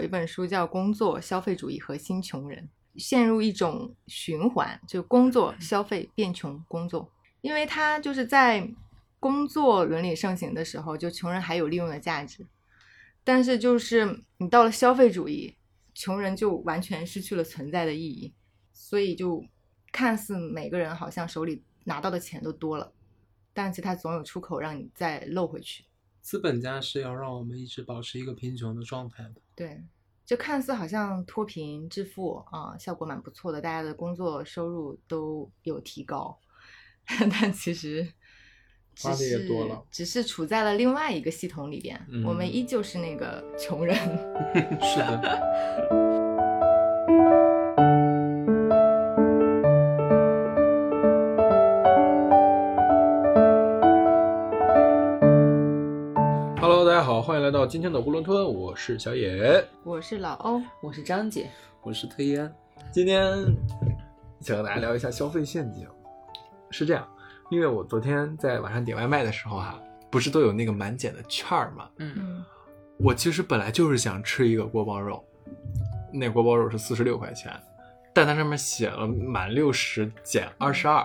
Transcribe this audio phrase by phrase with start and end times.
[0.00, 2.66] 有一本书叫《工作、消费主义和新穷人》，
[3.02, 8.66] 陷入一种循环，就工作、消费变穷，工作，因为他就是在
[9.18, 12.46] 工作伦理盛行的时候，就穷人还有利用的价值，
[13.22, 15.54] 但是就是你到了消费主义，
[15.92, 18.32] 穷人就完全失去了存在的意义，
[18.72, 19.44] 所以就
[19.92, 22.90] 看似每个人好像手里拿到的钱都多了，
[23.52, 25.84] 但其实他总有出口让你再漏回去。
[26.22, 29.34] 资本家是要让我们一直保持一个贫穷的状态的。
[29.60, 29.78] 对，
[30.24, 36.38] 就看似好像脱贫致富啊，效果蛮不错的，大家的工作收入都有提高，
[37.30, 38.10] 但其实
[38.94, 39.84] 只是多了。
[39.90, 42.50] 只是处在了另外一个系统里边，我们嗯。
[42.50, 43.94] 依旧是那个穷人。
[44.80, 45.99] 是的，
[57.50, 61.50] 来到今天的囫囵吞，我是小野，我是老欧，我是张姐，
[61.82, 62.54] 我是推烟。
[62.92, 63.44] 今天
[64.38, 65.84] 想和大家聊一下消费陷阱。
[66.70, 67.04] 是这样，
[67.50, 71.90] 因为我昨天在晚上点外卖的时候哈、不是都有那个满减的券儿吗？
[71.96, 72.44] 嗯，嗯
[73.00, 75.20] 我其实本来就是想吃一个锅包肉，
[76.12, 77.52] 那锅包肉是四十六块钱，
[78.14, 81.04] 但它上面写了满六十减二十二，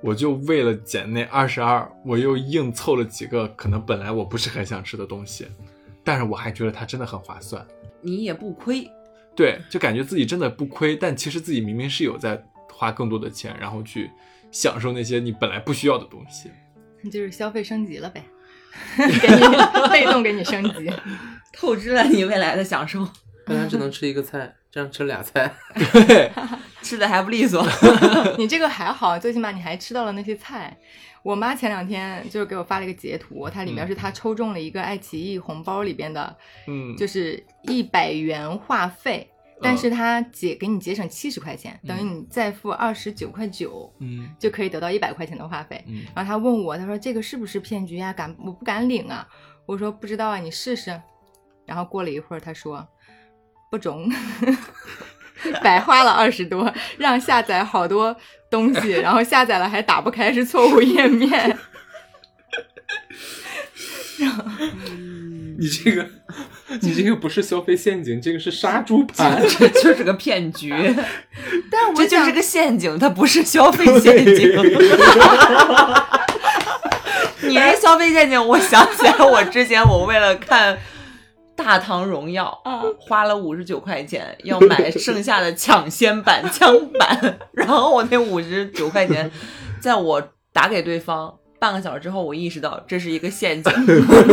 [0.00, 5.46] 我就为了减那二十二，我又硬凑了几个可能本来我不是很想吃的东西，
[6.04, 7.66] 但是我还觉得它真的很划算。
[8.00, 8.88] 你也不亏，
[9.34, 12.40] 对，就感觉自己真的不亏，但其实自己明明是有在
[12.72, 14.10] 花更多的钱，然后去
[14.52, 16.50] 享受那些你本来不需要的东西。
[17.10, 18.24] 就是消费升级了呗，
[18.96, 19.56] 给你
[19.90, 20.90] 被动给你升级。
[21.52, 23.04] 透支了你未来的享受，
[23.44, 25.52] 大家只能吃一个菜，这样吃俩菜。
[26.06, 26.30] 对，
[26.82, 27.66] 吃的还不利索。
[28.38, 30.76] 你这个还好，最起码你还吃到了那些菜。
[31.24, 36.36] 我妈前两天就是给我发了一个截图，它里面嗯是她抽中了一个爱奇艺红包里边的，
[36.68, 39.28] 嗯，就是一百元话费，
[39.60, 45.82] 但是她节给你节省七十块钱，等于你再付二十九块九，嗯就可以得到一百块钱的话费。
[45.88, 49.26] 嗯然后她问我，她说这个是不是骗局呀、敢我不敢领啊？
[49.66, 50.98] 我说不知道啊，你试试。
[51.66, 52.88] 然后过了一会儿，她说
[53.70, 54.10] 不中，
[55.62, 58.16] 白花了二十多，让下载好多
[58.50, 61.58] 东西，然后下载了还打不开，是错误页面。
[65.60, 66.08] 你这个，
[66.80, 69.40] 你这个不是消费陷阱，这个是杀猪盘。
[69.58, 70.72] 这就是个骗局，
[71.70, 74.50] 但我这就是个陷阱，它不是消费陷阱。
[77.42, 80.74] 你这消费陷阱，我想起来，我之前我为了看
[81.58, 89.28] 《大唐荣耀》，啊，花了五十九块钱要买剩下的抢先版枪版， 然后我那五十九块钱，
[89.82, 93.72] 在我打给对方半个小时之后，我意识到这是一个陷阱，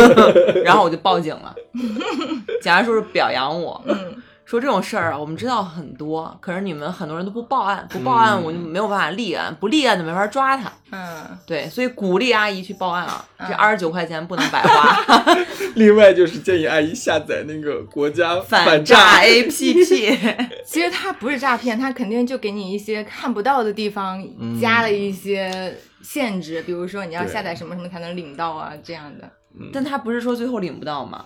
[0.63, 1.55] 然后我就报警了。
[1.73, 10.71] 警察叔叔表扬我，嗯，说这种事儿啊，我们知道很多，可是你们很多人都不报案，不报案我就没有办法立案，不立案就没法抓他。
[10.91, 15.25] 嗯，对，所以鼓励阿姨去报案啊，这嗯二十九块钱不能白花，
[15.75, 20.47] 另外就是建议阿姨下载那个国家反诈诈 APP。
[20.63, 29.25] 其实它不是诈骗，它肯定就给你一些看不到的地方嗯加了一些限制，比如说你要下载什么什么才能领到啊这样的。
[29.59, 31.25] 嗯但他不是说最后领不到吗？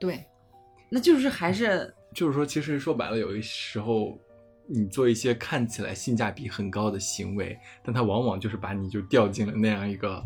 [0.00, 0.24] 对，
[0.96, 4.18] 那就是还是就是说，其实说白了，有一时候
[4.66, 10.24] 你做一些看起来性价比很高的行为，但它往往就是把你就掉进了那样一个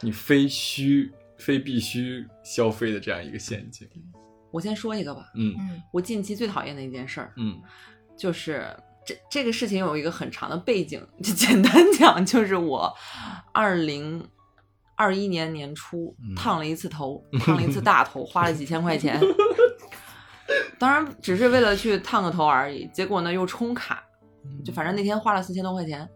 [0.00, 3.86] 你非需非必须消费的这样一个陷阱。
[4.50, 5.30] 我先说一个吧。
[5.36, 7.56] 嗯嗯我近期最讨厌的一件事儿，嗯
[8.18, 8.66] 就是
[9.06, 12.92] 这这个事情有一个很长的背景，就简单讲，就是我
[13.52, 14.28] 二零
[14.96, 19.18] 二一年年初嗯烫了一次头， 烫了一次大头，花了几千块钱，
[20.80, 24.02] 当然只是为了去烫个头而已，结果呢又充卡，
[24.64, 26.08] 就反正那天花了四千多块钱。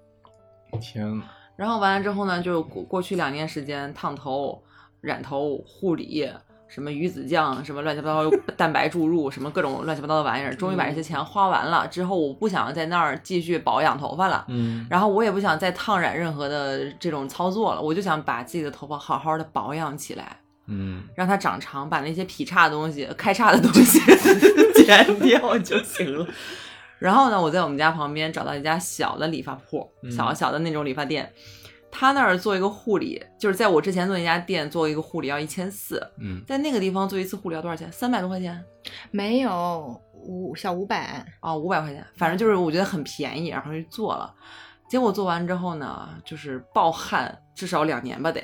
[0.81, 4.61] 天呐，然后完了之后呢，就过过去两年时间，烫头、
[5.03, 6.27] 染头、护理，
[6.67, 11.87] 什么鱼子酱，什么乱七八糟蛋白注入，什么各种乱七八糟的玩意儿，终于把这些钱花完了。
[11.89, 24.01] 之后我不想在那儿继续保养头发了，嗯然后我也不想再烫染任何的这种操作了，我就想把自己的头发好好的保养起来，嗯让它长长，把那些劈叉的东西、 开叉的东西
[24.75, 26.27] 剪掉就行了。
[26.99, 30.11] 然后呢，我在我们家旁边找到一家小的理发铺，嗯。
[30.11, 31.31] 小小的那种理发店，
[31.91, 36.43] 他那儿做一个护理，就是在我之前做那家店做一个护理要一千四，嗯。
[36.47, 37.91] 在那个地方做一次护理要多少钱？
[37.93, 38.65] 三百多块钱。
[39.11, 44.33] 没有五小五百，哦，五百块钱，反正就是我觉得很便宜，然后就做了。
[44.89, 48.41] 结果做完之后呢，就是暴汗，至少两年吧得，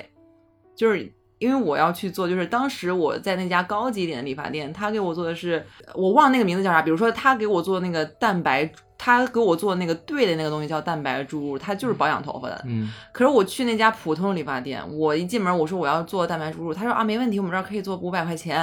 [0.75, 1.11] 就是
[1.41, 5.65] 因为我要去做，就是当时我在那家高级一点的理发店，他给我做的是
[5.95, 12.61] 我忘了那个名字叫啥，比如说他给我做那个蛋白，他给我做那个对的那个东西叫蛋白注入，它就是保养头发的。
[12.67, 18.57] 嗯可是我去那家普通的理发店，我一进门我说我要做蛋白注入，他说啊没问题，我们这儿可以做五百块钱，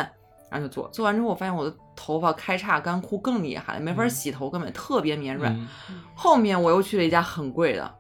[0.49, 0.89] 然后就做。
[0.93, 5.53] 做完之后我发现我的头发开叉干枯更厉害，没法洗头，根本特别绵软。
[5.53, 5.67] 嗯
[6.15, 7.93] 后面我又去了一家很贵的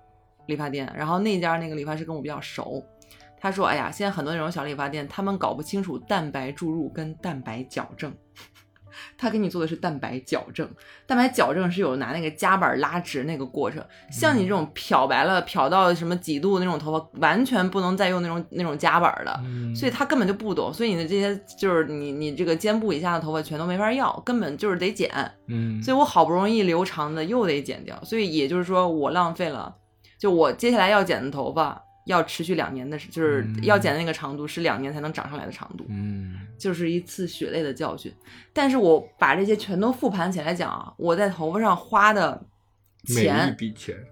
[0.46, 2.80] 理发店，然后那家那个理发师跟我比较熟，
[3.40, 8.12] 他说：“哎呀，现在很多那种小理发店，他们搞不清楚蛋白注入跟蛋白矫正。
[9.16, 10.68] ”他给你做的是蛋白矫正，
[11.06, 13.84] 蛋白矫正是有拿那个夹板拉直那个过程。
[14.10, 19.40] 像你这种漂白了、漂到什么几度那种头发，完全不能再用那种那种夹板的。
[19.44, 25.08] 嗯所以他根本就不懂，所以你的这些就是你你这个肩部以下的头发全都没法要，根本就是得剪。
[25.46, 29.76] 嗯，所以我好不容易留长的又得剪掉，所以也就是说我浪费了，
[30.18, 33.64] 就我接下来要剪的头发要持续两年的时，就是嗯。
[33.64, 36.34] 要剪的那个长度是两年才能长上来的长度，嗯。
[36.58, 38.12] 就是一次血泪的教训。
[38.52, 42.44] 但是我把这些全都复盘起来讲啊，我在头发上花的
[43.06, 43.56] 钱，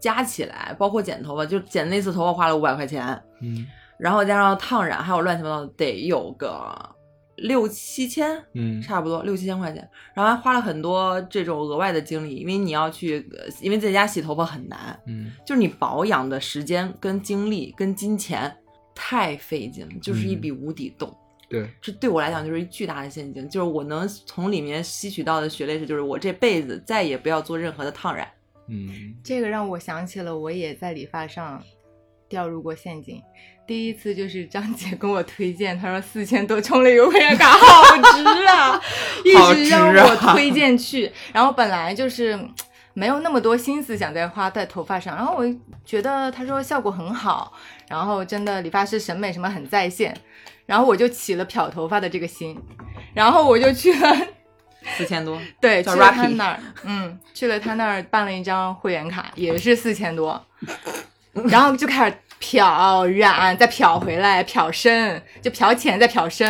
[0.00, 3.04] 加起来，包括剪头发，就剪那次头发花了五百块钱，
[3.40, 3.66] 嗯。
[3.98, 6.94] 然后加上烫染，还有乱七八糟的，得有个
[7.37, 18.50] 六七千，嗯差不多六七千块钱，然后还花了很多这种额外的精力，因为你要去，呃因为在家洗头发很难，嗯就是你保养的时间跟精力跟金钱
[18.94, 21.15] 太费劲了，就是一笔无底洞。
[21.49, 28.27] 对，这对我来讲就是一巨大的陷阱，就是我能从里面吸取到的血泪是，就是我这辈子再也不要做任何的烫染。
[28.69, 31.62] 嗯这个让我想起了我也在理发上
[32.29, 33.23] 掉入过陷阱。
[33.67, 38.81] 第一次就是张姐跟我推荐，她说四千多充了一个会员卡，好值啊，
[39.25, 41.11] 一直让啊我推荐去。
[41.33, 42.55] 然后本来就是嗯
[42.95, 45.45] 没有那么多心思想再花在头发上，然后我
[45.85, 47.53] 觉得她说效果很好，
[47.89, 50.17] 然后真的理发师审美什么很在线，
[50.65, 52.57] 然后我就起了漂头发的这个心，
[53.13, 54.17] 然后我就去了。
[54.97, 60.41] 四千多， 对，去了他那儿，嗯，去了他那儿办了一张会员卡，也是四千多，
[61.51, 66.47] 然后就开始漂染，再漂回来，漂深，就漂浅再漂深，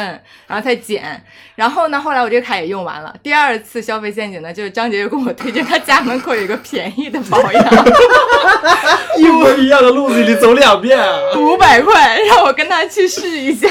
[0.47, 1.25] 然后再剪。
[1.55, 3.15] 然后呢，后来我这个卡也用完了。
[3.23, 7.65] 第二次消费陷阱呢，就是张杰又跟我推荐他家门口有一个便宜的保养，
[9.17, 11.19] 一模一样的路子，你走两遍啊！
[11.37, 13.69] 五百块，让我跟他去试一下。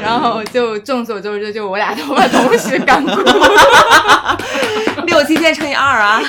[0.00, 3.20] 然后就众所周知，就我俩头发同时干枯。
[5.06, 6.22] 六七千乘以二啊！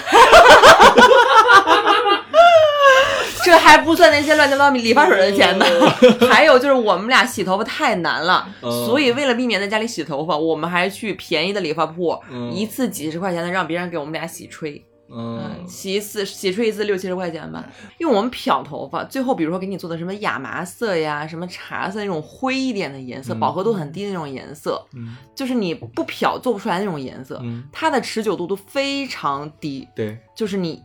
[3.43, 5.65] 这还不算那些乱七八糟理发水的钱呢。
[6.29, 8.69] 还有就是我们俩洗头发太难了，嗯。
[8.85, 12.51] 所以为了避免在家里洗头发，我们还去便宜的理发铺，嗯。
[12.53, 14.83] 一次几十块钱的让别人给我们俩洗吹。
[15.11, 15.65] 嗯。
[15.67, 17.65] 洗一次洗吹一次六七十块钱吧，
[17.97, 25.15] 因为我们漂头发，最后比如说给你做的什么亚麻色呀、什么茶色那种灰一点的颜色，嗯饱和度很低的那种颜色，嗯。
[25.35, 30.83] 就是你不漂做不出来那种颜色，嗯，它的持久度都非常低，对，就是你洗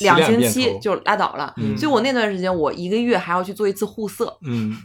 [0.00, 1.52] 两星期就拉倒了。
[1.56, 4.76] 嗯所以我那段时间我一个月还要去做一次护色，嗯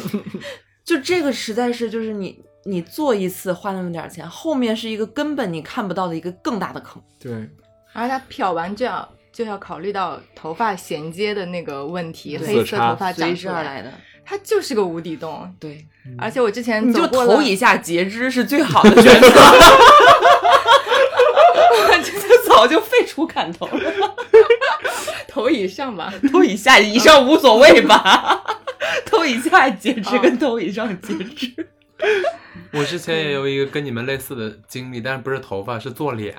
[0.84, 7.02] 就这个实在是就是你你做一次花那么点儿钱，后面是一个根本你看不到的一个更大的坑。
[7.18, 7.32] 对，
[7.92, 13.90] 而且它漂完就要就要考虑到头发衔接的那个问题，对黑色头发长而来的，
[14.24, 15.50] 它就是个无底洞。
[15.58, 15.86] 对，
[16.18, 20.63] 而且我之前你就走过了头以下截肢是最好的 选择，这
[22.54, 23.66] 早就废除砍头。
[23.66, 24.14] 了，
[25.28, 28.44] 头以上吧，头以下以上无所谓吧，
[29.04, 31.66] 头以下截肢跟头以上截肢，
[32.72, 36.34] 我之前也有一个跟你们类似的经历，但是不是头发，是做脸。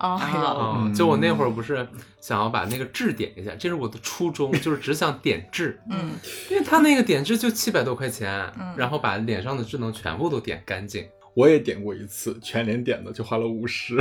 [0.00, 1.86] 哦就我那会儿不是
[2.20, 6.10] 想要把那个痣点一下，这是我的初衷，就是只想点痣，嗯，
[6.50, 8.74] 因为他那个点痣就七百多块钱，嗯。
[8.76, 11.06] 然后把脸上的痣能全部都点干净。
[11.34, 13.96] 我也点过一次，全脸点的就花了五十。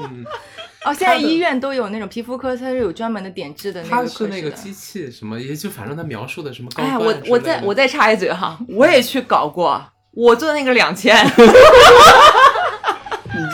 [0.00, 0.24] 嗯，
[0.84, 11.16] 哦，现在医院都有那种皮肤科，它是有专门的点痣的那他个科室的是那个机器什么，也就反正他描述的什么高哎，端我我再我再插一嘴哈， 我也去搞过，我做那个两千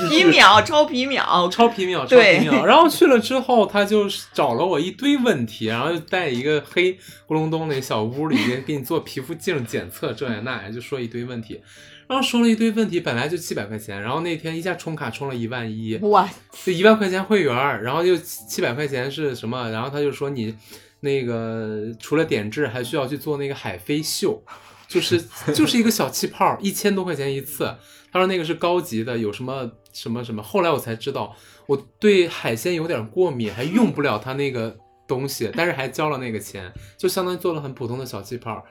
[0.09, 2.65] 皮秒超皮秒，超皮秒，超皮秒。
[2.65, 6.93] 然后去了之后，他就找了我一堆问题，然后就带一个黑
[7.27, 11.61] 咕隆咚的小屋里给给你做皮肤镜检测，这呀那呀，就说一堆问题。
[12.09, 16.29] 然后说了一堆问题，本来就七百块钱，然后那天一下充卡充了一万一，哇，
[16.65, 19.71] 就一万块钱会员儿，然后又七七百块钱是什么？
[19.71, 20.57] 然后他就说你
[21.01, 24.43] 那个除了点痣，还需要去做那个海飞秀，
[24.87, 25.21] 就是
[25.55, 27.75] 就是一个小气泡，一千多块钱一次。
[28.13, 30.43] 他说那个是高级的，有什么什么什么。
[30.43, 31.37] 后来我才知道，
[31.67, 34.75] 我对海鲜有点过敏，还用不了他那个
[35.07, 38.65] 东西，但是还交了那个钱，就相当于做了很普通的小气泡。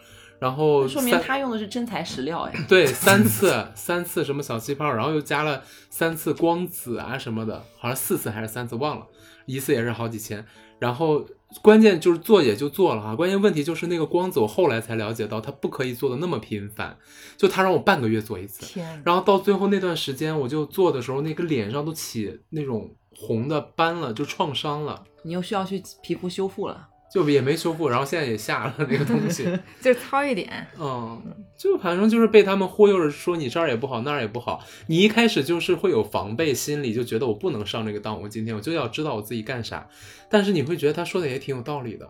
[0.46, 2.54] 然后说明他用的是真材实料呀。
[2.70, 9.08] 对三次三次什么小气泡，然后又加了三次光子啊什么的，好像四次还是三次忘了，
[9.48, 10.46] 一次也是好几千。
[10.78, 11.25] 然后
[11.64, 16.96] 关键就是做也就做了哈，关键问题就是那个光子，我后来才了解到它不可以做的那么频繁，
[17.36, 18.64] 就他让我半个月做一次。
[18.68, 26.90] 天，然后到最后那段时间，我就做的时候，那个脸上都起那种红的斑了，就创伤了，你又需要去皮肤修复了。
[27.15, 29.48] 就也没修复，然后现在也下了那个东西，
[29.81, 30.67] 就糙一点。
[30.77, 31.22] 嗯，
[31.57, 39.88] 就反正就是被他们忽悠着说你这儿也不好那儿也不好，你一开始就是会有防备心理，就觉得我不能上这个当，我今天我就要知道我自己干啥，
[40.29, 42.05] 但是你会觉得他说的也挺有道理的，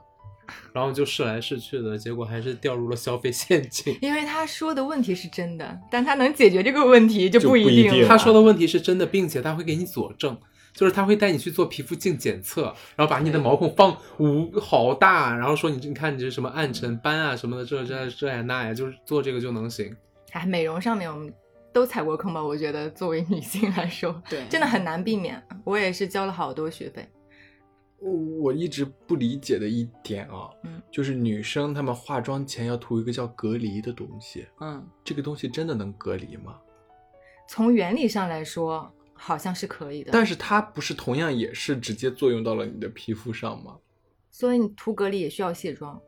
[0.74, 3.95] 然后就试来试去的结果还是掉入了消费陷阱。
[4.01, 8.07] 因为他说的问题是真的，但他能解决这个问题就就不不一定定了。
[8.07, 10.35] 他说的问题是真的，并且他会给你佐证，
[10.75, 12.63] 就是他会带你去做皮肤镜检测，
[12.98, 19.96] 然后把你的毛孔放无好大，然后说你这你看你这什么暗沉斑啊什么的，这这这呀那呀，就是做这个就能行。
[20.32, 21.34] 哎，美容上面我们
[21.72, 22.44] 都踩过坑吧？
[22.44, 25.41] 我觉得作为女性来说， 对真的很难避免。
[25.63, 27.08] 我也是交了好多学费。
[27.98, 36.58] 我我一直不理解的一点啊，嗯就是女生她们化妆前要涂一个叫隔离的东西，嗯，这个东西真的能隔离吗？
[37.48, 38.94] 从原理上来说，
[39.25, 40.12] 好像是可以的。
[40.12, 43.75] 但是它不是同样也是直接作用到了你的皮肤上吗？
[44.29, 46.00] 所以你涂隔离也需要卸妆。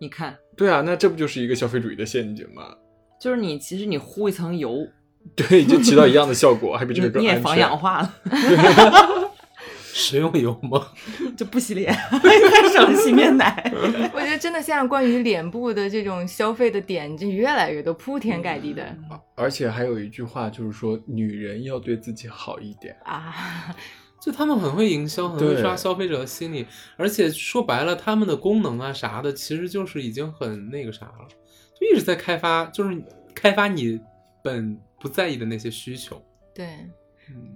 [0.00, 2.74] 你看，对啊，那这不就是一个消费主义的陷阱吗？
[3.20, 4.86] 就是你其实你糊一层油，
[5.36, 7.34] 对，就起到一样的效果，还比这个更安全。
[7.34, 8.14] 你也防氧化了，
[9.96, 10.88] 食用油吗？
[11.38, 13.70] 就不洗脸， 还省洗面奶。
[14.12, 18.94] 我觉得真的现在关于脸部的这种消费的点，就越来越多，铺天盖地的
[19.36, 22.96] 而且还有一句话就是说，女人要对自己好一点。
[23.04, 23.72] 啊。
[24.20, 31.28] 就他们很会营销，很会对抓消费者的心理，而且说白了，他们的功能啊啥的，其实就是已经很那个啥了，
[31.78, 33.00] 就一直在开发，就是
[33.34, 34.00] 开发你
[34.42, 36.20] 本不在意的那些需求。
[36.54, 36.64] 对，
[37.28, 37.54] 嗯，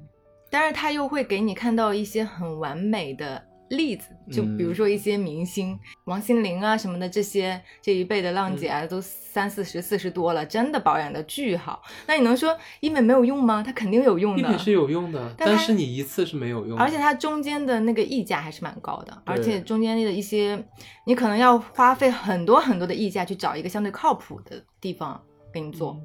[0.51, 11.83] 但是他又会给你看到一些很完美的例子，就比如说一些明星，王心凌啊什么的，这些这一辈的浪姐啊，都三四十、四十多了，真的保养的巨好。
[12.07, 13.63] 那你能说医美没有用吗？
[13.63, 14.49] 它肯定有用的。
[14.49, 20.65] 医美是有用的，但但是你一次是没有用的，而且它中间的那个溢价还是蛮高的，而且中间的一些，
[21.05, 26.01] 你可能要花费很多很多的溢价去找一个相对靠谱的地方给你做。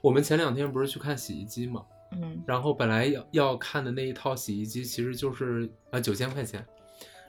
[0.00, 6.64] 我们前两天不是去看洗衣机嘛，嗯然后本来要要看的那一套洗衣机其实就是呃九千块钱，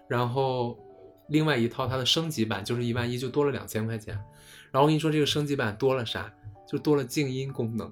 [0.08, 0.78] 然后
[1.30, 4.14] 另外一套它的升级版就是一万一，就多了两千块钱。
[4.72, 6.32] 然后我跟你说这个升级版多了啥？
[6.68, 7.92] 就多了静音功能，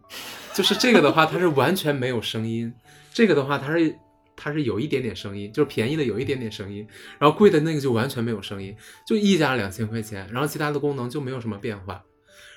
[0.53, 2.71] 就是这个的话它是完全没有声音，
[3.11, 3.97] 这个的话它是
[4.35, 12.03] 它是有一点点声音，就是便宜的有一点点声音，然后贵的那个就完全没有声音，就溢价两千块钱，然后其他的功能就没有什么变化。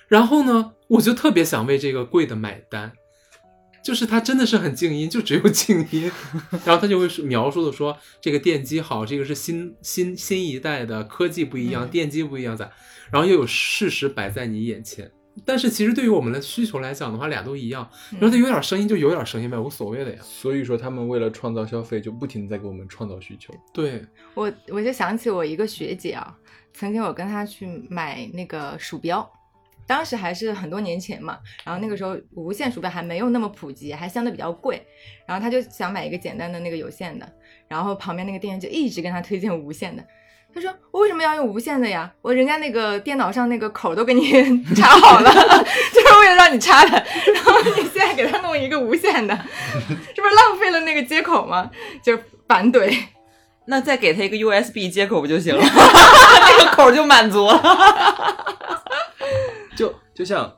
[0.08, 2.92] 然后呢，我就特别想为这个贵的买单，
[3.82, 6.10] 就是它真的是很静音，就只有静音，
[6.64, 12.70] 然后他就会描述的说这个电机好，这个是新新新一代的科技不一样，嗯电机不一样咋，
[13.10, 15.10] 然后又有事实摆在你眼前。
[15.44, 17.88] 但是其实对于我们的需求来讲的话，俩都一样。
[18.10, 20.18] 然后它有点声音就有点声音呗，无所谓的呀。
[20.22, 23.54] 所以说，他们为了创造消费，就不停地在给我们创造需求。
[23.72, 26.36] 对，我我就想起我一个学姐啊，
[26.74, 29.26] 曾经我跟她去买那个鼠标，
[29.90, 34.80] 当时还是很多年前嘛，然后那个时候无线鼠标还没有那么普及，还相对比较贵，
[35.26, 37.28] 然后他就想买一个简单的那个有线的，
[37.66, 40.04] 然后旁边那个店员就一直跟他推荐无线的。
[40.54, 42.08] 他说：“我为什么要用无线的呀？
[42.22, 44.30] 我人家那个电脑上那个口都给你
[44.76, 46.90] 插好了， 就是为了让你插的。
[47.34, 49.36] 然后你现在给他弄一个无线的，
[50.14, 51.68] 这不是浪费了那个接口吗？
[52.00, 52.16] 就
[52.46, 52.96] 反怼。
[53.66, 55.60] 那再给他一个 USB 接口不就行了？
[55.64, 58.79] 那个口就满足了。
[59.80, 60.54] 就就像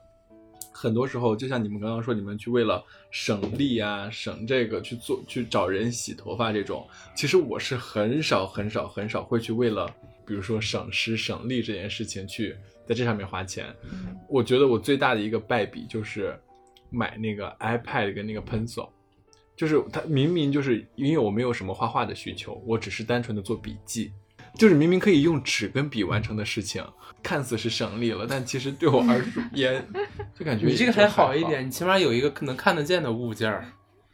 [0.72, 9.86] 很多时候，就像你们刚刚说，你们去为了省力啊、省这个去做去找人洗头发这种，其实我是很少很少很少会去为了，
[10.26, 13.72] 比如说省时省力这件事情去在这上面花钱。
[14.28, 16.36] 我觉得我最大的一个败笔就是
[16.90, 18.88] 买那个 iPad 跟那个 Pencil。
[19.54, 24.10] 就是它明明就是因为我没有什么画画的需求，我只是单纯的做笔记，
[24.58, 26.84] 就是明明可以用纸跟笔完成的事情，
[27.22, 29.84] 看似是省力了，但其实对我而言，
[30.34, 33.66] 就感觉你这个还好一点，你起码有一个能看得见的物件儿。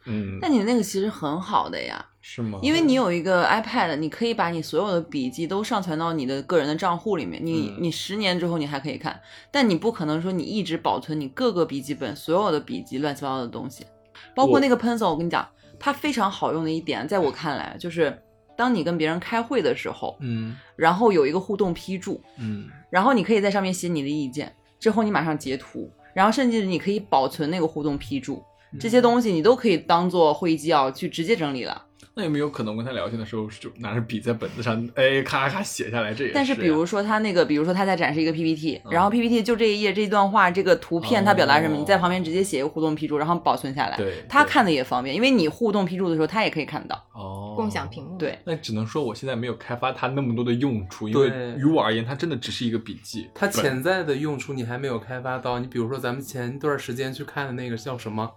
[0.05, 2.57] 嗯那，你那个其实很好的呀，是吗？
[2.63, 7.39] 因为你有一个 iPad，你可以把你所有的笔记都上传到你的个人的账户里面。
[7.45, 9.19] 你、嗯你十年之后你还可以看，
[9.51, 13.85] 但你不可能说你一直保存你各个笔记本所有的笔记乱七八糟的东西，
[14.33, 15.09] 包括那个 pencil。
[15.09, 18.17] 我跟你讲，它非常好用的一点，在我看来就是
[18.59, 28.43] 当你跟别人开会的时候，嗯然后有一个互动批注，嗯然后你可以在上面写你的意见，之后你马上截图，然后甚至你可以保存那个互动批注，
[28.77, 31.85] 这些东西你都可以当做会议纪要去直接整理了。
[32.19, 36.13] 那有没有可能跟他聊天的时候就拿着笔在本子上，哎，咔咔写下来？
[36.13, 43.97] 这也但是是比如说他那个，比如说他在展示一个 PPT，、嗯然后 PPT 就这一页这一段话这个图片他表达什么，哦你在旁边直接写一个互动批注，然后保存下来，
[44.27, 47.01] 他看的也方便，因为你互动批注的时候他也可以看到。
[47.13, 48.17] 哦，共享屏幕。
[48.17, 53.29] 对，那只能说我现在没有开发它那么多的用处，因为对于我而言，它真的只是一个笔记。
[53.33, 55.59] 它潜在的用处你还没有开发到。
[55.59, 58.29] 你比如说咱们前段时间去看的那个叫什么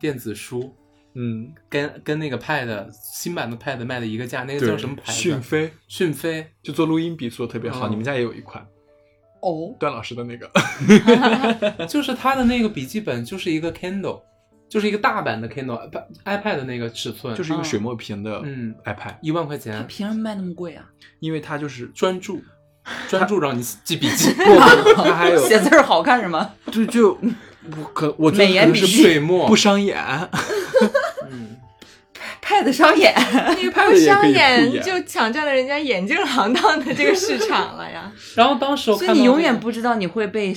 [0.00, 0.74] 电子书，
[1.14, 5.18] 嗯，跟跟那个 Pad 新版的 Pad 卖的一个价，那个，叫什么牌子？
[5.18, 6.46] 讯飞讯飞。
[6.62, 8.66] 就做录音笔做的特别好，嗯你们家也有一款
[9.42, 10.50] 哦，段老师的那个。
[11.86, 14.22] 就是他的那个笔记本就是一个 Kindle，
[14.68, 15.90] 就是一个大版的 Kindle
[16.24, 20.84] iPad 的那个尺寸，就是一个水墨屏的嗯 iPad，、一万块他钱，凭什么卖那么贵啊？
[21.20, 22.40] 因为它就是专注，
[23.08, 24.32] 专注让你记笔记，
[25.14, 26.54] 还有写字儿好看是吗？
[26.70, 27.18] 就就
[27.76, 30.28] 我可我觉得美颜笔记水墨不伤眼，嗯，
[32.52, 33.14] Pad 伤眼，
[33.58, 34.82] 因为不 Pad 也伤可以护眼眼。
[34.82, 38.12] 就抢占了人家眼镜行当的这个市场了呀。
[38.36, 40.54] 然后当时我所看到这个以你永远不知道你会被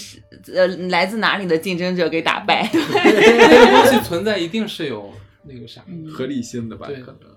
[0.53, 2.67] 呃来自哪里的竞争者给打败。
[2.73, 7.35] 这个东西存在，一定是有那个啥，合理性的吧，可能。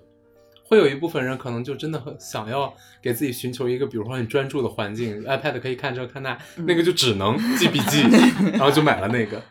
[0.63, 8.03] 会有一部分人可能就真的很想要给自己寻求一个，比如说很专注的环境，iPad 可以看这看那，那个就只能记笔记，
[8.53, 9.41] 然后就买了那个。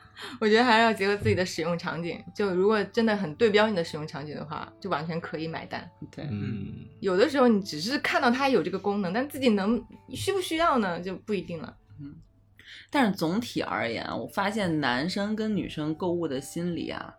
[0.40, 2.22] 我觉得还是要结合自己的使用场景。
[2.34, 5.88] 就如果真的很对标你的使用场景的话，就完全可以买单。
[6.10, 11.76] 对，嗯，有的时候你只是看到它有这个功能，但自己能需不需要呢，就不一定了。
[12.00, 12.14] 嗯
[12.90, 17.14] 但是总体而言，我发现男生跟女生购物的心理啊，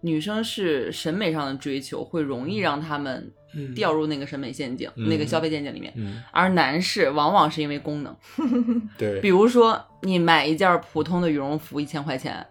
[0.00, 3.74] 女生是审美上的追求会容易让他们嗯。
[3.74, 5.08] 掉入那个审美陷阱、嗯。
[5.08, 8.16] 那个消费陷阱里面，嗯，而男士往往是因为功能，
[8.98, 9.20] 对。
[9.20, 12.46] 比，如说你买一件普通的羽绒服一千块钱，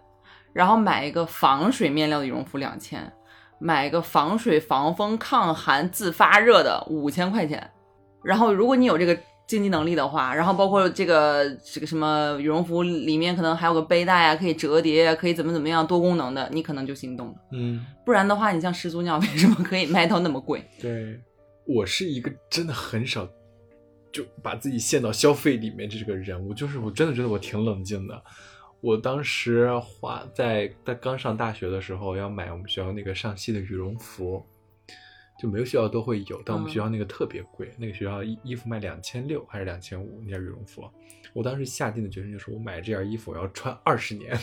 [0.52, 3.12] 然后买一个防水面料的羽绒服两千，
[3.60, 7.70] 买一个防水、防风、抗寒、自发热的五千块钱，
[8.24, 9.16] 然后如果你有这个
[9.48, 17.34] 经济能力的话，然后包括这个这个什么羽绒服里面可能还有个背带啊，可以折叠啊，可以怎么怎么样多功能的，你可能就心动了。
[17.52, 20.62] 嗯，不然的话，你像始祖鸟为什么可以卖到那么贵？
[20.78, 21.18] 对，
[21.64, 23.26] 我是一个真的很少
[24.12, 28.22] 就把自己陷到消费里面这个人物，就是我真的觉得我挺冷静的。
[28.82, 34.44] 我当时花在在刚上大学的时候要买我们学校那个上戏的羽绒服，
[35.38, 40.82] 就每个学校都会有，但我们嗯学校那个特别贵，那个学校衣衣服卖两千六还是两千五那件羽绒服。
[41.32, 44.36] 我当时下定的决心就是，我买这件衣服我要穿二十年，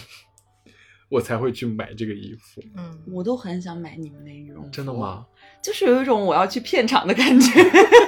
[1.09, 2.61] 我才会去买这个衣服。
[2.77, 4.93] 嗯，我都很想买你们那羽绒服，真的？
[4.93, 5.25] 吗？
[5.61, 7.51] 就是有一种我要去片场的感觉。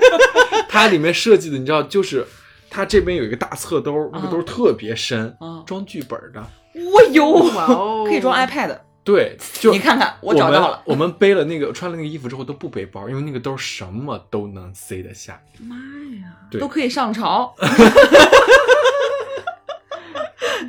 [0.69, 2.25] 它里面设计的，你知道，就是
[2.69, 6.47] 它这边有一个大侧兜，那个兜嗯特别深，嗯装剧本的。
[6.93, 8.79] 我有，哇哦，可以装 iPad。
[9.07, 10.81] 对，就你看看，我找到了。
[10.83, 15.41] 我们背了那个穿了那个衣服之后都不背包，因为那个兜什么都能塞得下。
[15.59, 15.77] 妈
[16.21, 17.55] 呀，对都可以上朝。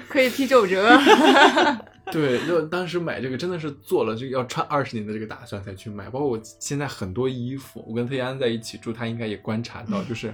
[0.08, 0.96] 可以踢九折。
[2.12, 6.08] 对，就当时买这个真的是做了这个要穿二十年的这个打算才去买。
[6.08, 10.32] 包括我现在很多衣服，我跟特安在一起住，他应该也观察到， 就是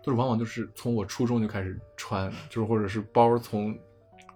[0.00, 3.76] 就是往往就是从我初中就开始穿，就是或者是包从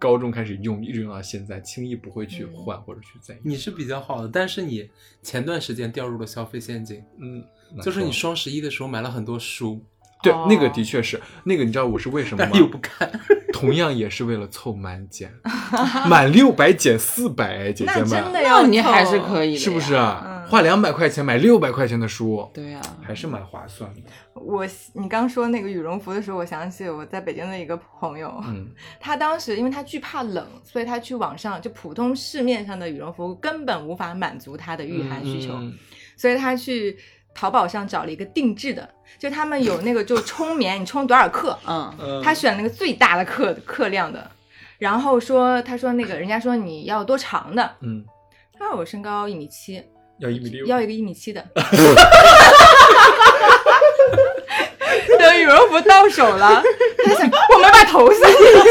[0.00, 3.42] 高中开始用，一直用到现在，轻易不会去嗯换或者去再用。
[3.44, 4.90] 你是比较好的，但是你
[5.22, 7.44] 前段时间掉入了消费陷阱，嗯，
[7.82, 9.84] 就是你双十一的时候买了很多书，
[10.22, 12.60] 对、哦那个的确是那个，你知道我是为什么吗但？
[12.60, 13.08] 又不看。
[13.52, 15.32] 同样也是为了凑满减，
[16.08, 19.20] 满六百减四百，姐，姐姐那真，的要你还是。
[19.20, 19.94] 可以的，是不是？
[19.94, 20.22] 啊？
[20.26, 24.00] 嗯花两百块钱买六百块钱的书，对呀、还是蛮划算的。
[24.34, 28.66] 我你刚说那个羽绒服的时候，我想起我在北京的一个朋友，嗯，
[28.98, 35.72] 他当时因为他惧怕冷，所以他去网上就普通市面上的羽绒服根本无法满足他的御寒需求，嗯
[36.16, 36.98] 所以他去
[37.34, 38.88] 淘宝上找了一个定制的，
[39.18, 42.22] 就他们有那个就充棉，你充多少克，嗯，嗯。
[42.22, 44.30] 他选那个最大的克克量的，
[44.78, 48.04] 然后说他说那个人家说你要多长的，嗯，
[48.58, 49.82] 他说我身高一米七，
[50.18, 51.44] 要一米六，要一个一米七的。
[55.18, 56.62] 等羽绒服到手了，
[57.04, 58.68] 他想我们把头塞进去，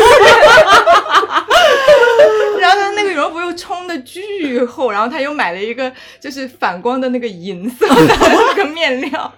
[2.59, 9.33] 然后他那个羽绒服又冲的巨厚，然后他又买了一个就是反光的那个银色的 那个面料，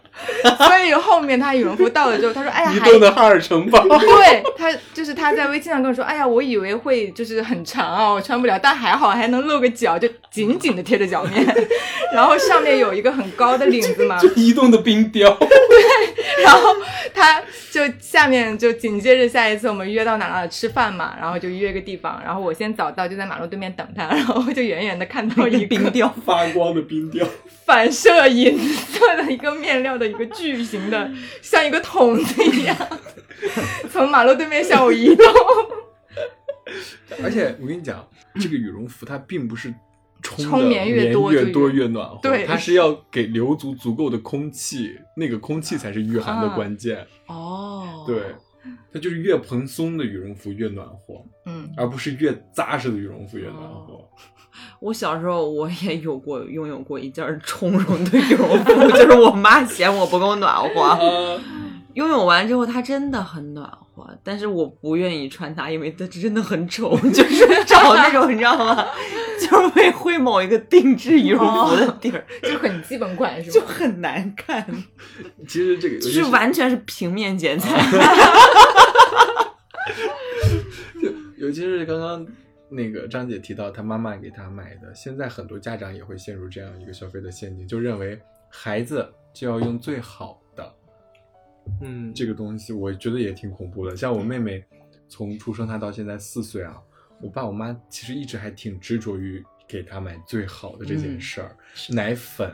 [0.58, 3.86] 所以后面他羽绒服到了之后，他说：“哎呀，移动的哈尔城堡。
[3.88, 11.46] 对他就是他在微信上跟我说：“哎呀，我以为会就是很长啊，我穿不了，但还好还能露个脚，就紧紧的贴着脚面，
[12.14, 16.76] 然后上面有一个很高的领子嘛，就移动的冰雕，对然后
[17.14, 17.42] 他
[17.72, 27.28] 就下面就紧接着下一次我们约到哪哪吃饭嘛，然后就约个地方，然后我先早到就在马路对面等他， 然后就远远的看到一个冰雕， 发光的冰雕，
[27.66, 32.76] 反射银色的一个面料的一个巨型的， 像一个桶子一样，
[33.92, 35.26] 从马路对面向我移动。
[37.24, 38.08] 而且我跟你讲，
[38.40, 39.74] 这个羽绒服它并不是
[40.22, 42.46] 充充棉越多越暖和，对。
[42.46, 46.56] 它是要给留足足够的空气，那个空气才是御寒的啊。
[46.56, 47.06] 关键。
[47.28, 48.22] 哦，对，
[48.94, 54.00] 它就是越蓬松的羽绒服越暖和，嗯，而不是越扎实的羽绒服越暖和。
[54.80, 60.82] 我小时候我也有过拥有过一件充 绒的羽绒服，就是我妈嫌我不够暖和。
[60.82, 61.42] 啊，
[61.94, 68.86] 拥有完之后，它真的很暖和，但是我不愿意穿它，因为它真的很丑，就是找那种你知道吗？
[69.42, 73.60] 就是为会某一个定制羽绒服的地儿， 就很基本款是就？
[73.62, 74.66] 很难看，
[75.48, 77.82] 其实这个就是完全是平面剪裁。
[81.38, 82.26] 尤其是刚刚
[82.70, 90.41] 那个张姐提到她妈妈给她买的，现在很多家长也会陷入这样一个消费的陷阱，就认为孩子就要用最好的
[91.82, 93.96] 嗯，这个东西，我觉得也挺恐怖的。
[93.96, 94.64] 像我妹妹
[95.08, 96.82] 从出生她到现在四岁啊，
[97.22, 101.56] 我爸我妈其实一直还挺执着于给她买最好的这件事儿，
[101.90, 102.52] 奶粉。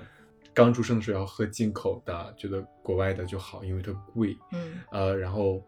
[0.54, 4.36] 刚出生的时候要喝进口的，觉得国外的就好，因为它贵。
[4.54, 5.64] 嗯呃，然后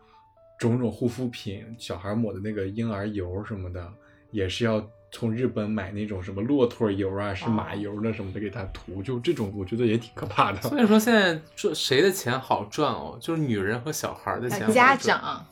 [0.57, 3.93] 种种护肤品，小孩抹的那个婴儿油什么的，
[4.31, 4.79] 也是要
[5.11, 10.61] 从日本买那种什么骆驼油啊，是马油的什么的给他涂，就这种我觉得也挺可怕的。
[10.61, 13.17] 所以说现在赚谁的钱好赚哦？
[13.21, 14.73] 就是女人和小孩的钱好赚。
[14.73, 15.45] 家长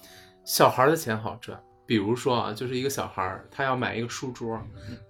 [0.46, 1.60] 小孩的钱好赚。
[1.86, 4.62] 比如说啊，就是一个小孩儿，他要买一个书桌，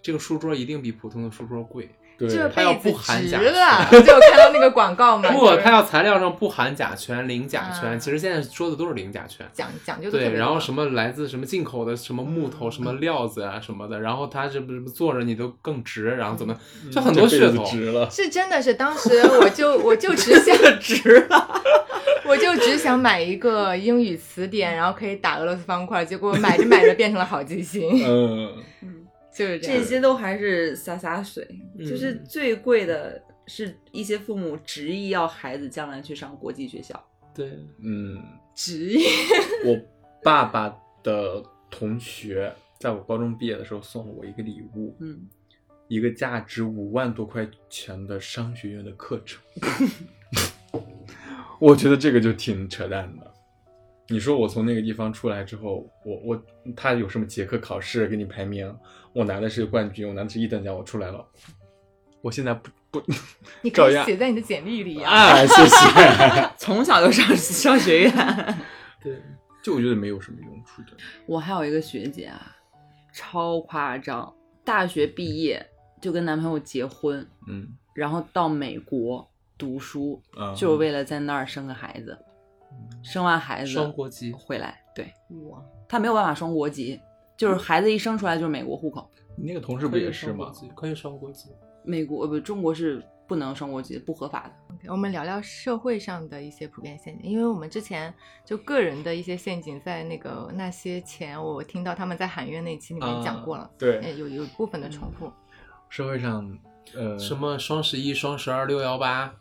[0.01, 1.89] 这个书桌一定比普通的书桌贵。
[2.17, 7.95] 对，这他要不含甲值了，就看到那个广告嘛，不就是，他要材料上不含甲醛、零甲醛。
[7.95, 9.47] 嗯其实现在说的都是零甲醛。
[9.53, 16.56] 讲讲究对，然后什么么来自什么进口的什么木头、什么料子啊什么的，然后它这不是坐着你都更直，然后怎么
[16.91, 17.65] 就很多噱头。
[18.10, 19.10] 是真的是当时
[19.41, 21.62] 我就我就只想 直了，
[22.25, 28.51] 我就只想买一个英语词典，然后可以打俄罗斯方块，结果买着买着变成了好记性， 嗯，
[29.38, 29.78] 就是这样。
[29.78, 31.47] 这些都还是洒洒水，
[31.78, 37.02] 嗯就是最贵的是一些父母执意要孩子将来去上国际学校。
[37.36, 37.52] 对，
[37.84, 38.21] 嗯，
[38.56, 39.04] 执意
[39.63, 39.80] 我
[40.23, 45.28] 爸爸的同学在我高中毕业的时候送了我一个礼物，嗯，
[45.88, 49.39] 一个价值五万多块钱的商学院的课程。
[51.60, 53.34] 我觉得这个就挺扯淡的。
[54.10, 56.43] 你说我从那个地方出来之后，我我
[56.76, 58.74] 他有什么结课考试给你排名，
[59.13, 61.26] 我拿的是冠军，我拿的是一等奖，我出来了。
[62.22, 63.04] 我现在不不
[63.62, 66.50] 你 可以照样写在你的简历里呀、啊，谢谢。
[66.58, 68.13] 从小就上上学院。
[69.04, 69.22] 对，
[69.62, 70.98] 就我觉得没有什么用处的。
[71.26, 72.56] 我还有一个学姐啊，
[73.13, 75.65] 超夸张，大学毕业
[76.02, 82.17] 就跟男朋友结婚，嗯然后到美国读书，啊，就是为了在那儿生个孩子。
[83.03, 85.12] 生完孩子双国籍回来，对
[85.49, 86.99] 哇，他没有办法双国籍，
[87.36, 89.10] 就是孩子一生出来就是美国户口。
[89.36, 90.51] 你那个同事不也是吗？
[90.75, 91.49] 可以双国籍。
[91.84, 94.91] 美国呃不，中国是不能双国籍，不合法的。
[94.91, 105.32] 我们聊聊社会上的一些普遍陷阱，因为我们之前就个人的一些陷阱，在那个那些前，我听到他们在喊冤那期里面讲过了，啊对哎有有一部分的重复。
[105.89, 106.58] 社会上，
[106.95, 109.34] 呃，什么双十一、双十二、六幺八，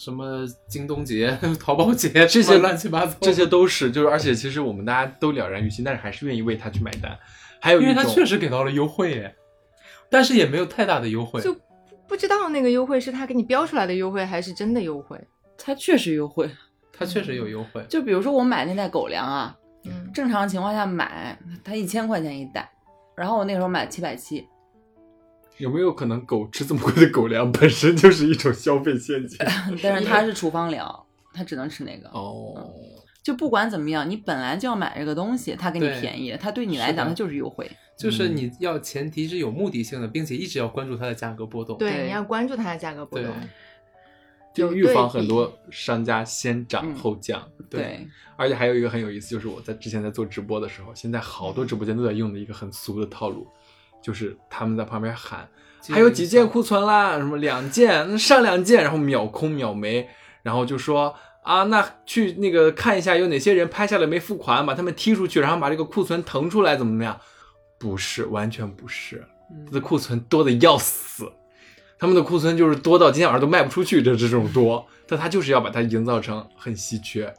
[0.00, 7.14] 什么京东节、 淘宝节，这些乱七八糟，这些都是，就是而且其实我们大家都了然于心，但是还是愿意为他去买单。
[7.60, 9.36] 还有，因为他确实给到了优惠耶，
[10.08, 11.42] 但是也没有太大的优惠。
[11.42, 11.54] 就
[12.08, 15.20] 不知道那个优惠是他给你标出来的优惠，还是真的优惠？
[15.58, 16.50] 它确实优惠，
[16.90, 22.72] 它确实有优惠，就比如说我买那袋狗粮啊，嗯，正常情况下买它一千块钱一袋，
[23.14, 24.48] 然后我那时候买七百七，
[25.60, 29.38] 有没有可能狗吃这么贵的狗粮本身就是一种消费陷阱？
[29.82, 32.08] 但是它是处方粮，它只能吃那个。
[32.08, 32.68] 哦，
[33.22, 37.70] 就不管怎么样，你本来就要买这个东西，它给你便宜，它对你来讲它就是优惠。
[37.98, 41.76] 就是你要前提是有目的性的，并且一直要关注它的价格波动。
[41.76, 43.30] 对，对你要关注它的价格波动。
[44.52, 47.40] 就预防很多商家先涨嗯后降。
[47.68, 48.04] 对，
[48.36, 53.46] 而且还有一个很有意思，就是我在之前在做直播的时候，现在好多直播间都在用的一个很俗的套路，
[54.02, 55.48] 就是他们在旁边喊，
[55.90, 60.08] 还有几件库存啦，什么两件，上两件，然后秒空秒没，
[60.42, 67.18] 然后就说啊，那去那个看一下有哪些人拍下来没付款，把他们踢出去，然后把这个库存腾出来，怎么怎么样？
[67.78, 69.24] 不是，完全不是，
[69.66, 71.30] 他的库存多的要死，
[71.98, 77.32] 他们的库存就是多到今天晚上都卖不出去，这这种多，但他就是要把它营造成很稀缺。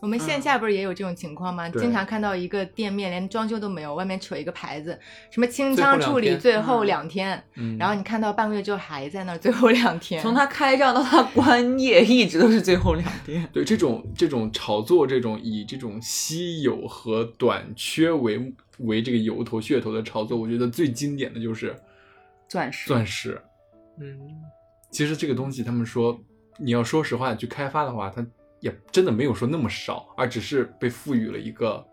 [0.00, 1.68] 我们线下不是也有这种情况吗？
[1.68, 4.98] 对经常看到一个店面连装修都没有，外面扯一个牌子，
[5.30, 10.22] 什么清仓处理最后嗯两天，嗯，然后你看到半个月之后还在那儿最后两天。
[10.22, 13.46] 从他开张到他关业， 一直都是最后两天。
[13.52, 21.76] 对这种这种炒作，这种以这种稀有和短缺为为这个由头噱头的炒作，我觉得最经典的就是
[22.48, 23.40] 钻石，钻石。
[24.00, 24.18] 嗯，
[24.90, 26.18] 其实这个东西，他们说
[26.58, 28.24] 你要说实话去开发的话，它
[28.60, 31.84] 也真的没有说那么少，而只是被赋予了一个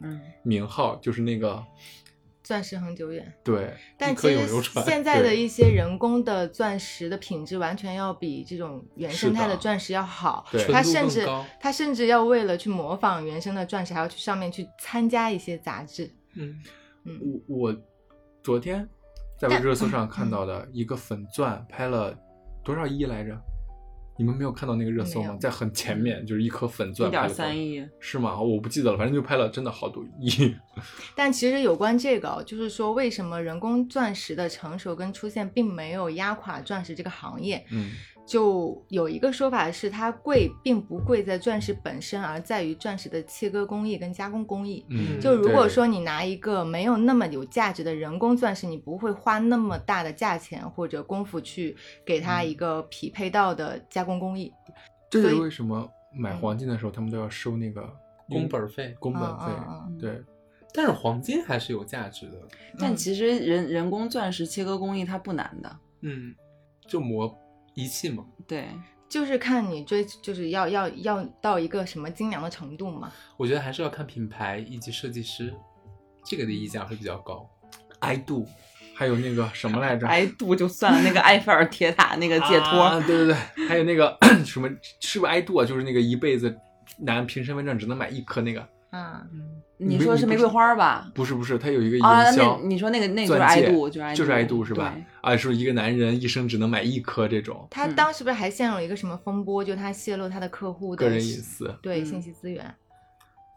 [0.00, 1.64] 嗯，名号，就是那个
[2.42, 10.44] 钻石恒久远，对但其实永流传现在的一些人工的钻石的品质完全要比这种原生态的的钻石要好。
[10.50, 11.24] 对它甚至
[11.60, 16.10] 它甚至要为了去模仿原生的钻石，还要去上面去参加一些杂志。
[16.34, 16.60] 嗯，
[17.04, 17.76] 嗯，我我
[18.42, 18.88] 昨天
[19.38, 22.12] 在但热搜上看到的一个粉钻拍了
[22.64, 23.40] 多少亿来着？
[24.16, 25.22] 你们没有看到那个热搜？
[25.22, 28.38] 吗在很前面，就是一颗粉钻拍了多少点三，亿，是吗？
[28.40, 30.54] 我不记得了，反正就拍了真的好多亿。
[31.16, 37.64] 但其实有关这个哦，就是说为什么人工钻石的成熟跟出现并没有压垮钻石这个行业？
[37.70, 37.92] 嗯
[38.24, 44.86] 就有一个说法是，它贵并不贵在钻石本身，而在于钻石的切割工艺跟加工工艺。
[44.90, 54.52] 嗯，就如果说你拿一个没有那么有价值的人工钻石，你不会花那么大的价钱或者功夫去给它一个匹配到的加工工艺。
[55.10, 57.82] 这就是所以为什么买黄金的时候，他们都要收那个
[58.28, 59.46] 工本费，工本费。
[60.00, 60.22] 对，
[60.72, 62.38] 但是黄金还是有价值的。
[62.38, 66.34] 嗯但其实人人工钻石切割工艺它不难的，嗯，
[66.86, 67.28] 就磨
[67.74, 68.24] 仪器嘛。
[68.46, 68.68] 对，
[69.08, 73.12] 就是看你追，就是要要要到一个什么精良的程度嘛。
[73.36, 75.52] 我觉得还是要看品牌以及设计师，
[76.24, 77.48] 这个的溢价会比较高。
[78.00, 78.46] I do，，
[78.94, 80.06] 还有那个什么来着？？
[80.10, 84.68] I do 就算了，那个埃菲尔铁塔那个戒托，啊，对对对，还有那个 什么，
[85.00, 85.64] 是不是爱度啊？
[85.64, 86.56] 就是那个一辈子
[86.98, 89.22] 拿凭身份证只能买一颗那个，啊，
[89.82, 91.10] 你说是玫瑰花吧？
[91.14, 95.04] 不是不是，它有一个啊，那营销，你说那个那个就是爱度，就是爱就是爱度是吧对？
[95.20, 102.74] 啊，说一个男人一生只能买一颗这种他嗯当时不是还陷入一个什么风波，就他泄露他的客户的个人隐私，嗯对信息资源。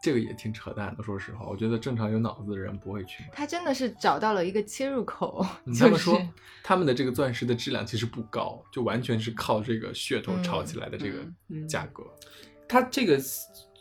[0.02, 1.02] 这个也挺扯淡的。
[1.02, 3.30] 说实话，我觉得正常有脑子的人不会去买。
[3.32, 6.22] 他真的是找到了一个切入口，嗯就是他们说
[6.62, 12.04] 他们的这个钻石的质量其实不高，就完全是靠这个噱头嗯炒起来的这个嗯价格。
[12.68, 13.18] 他这个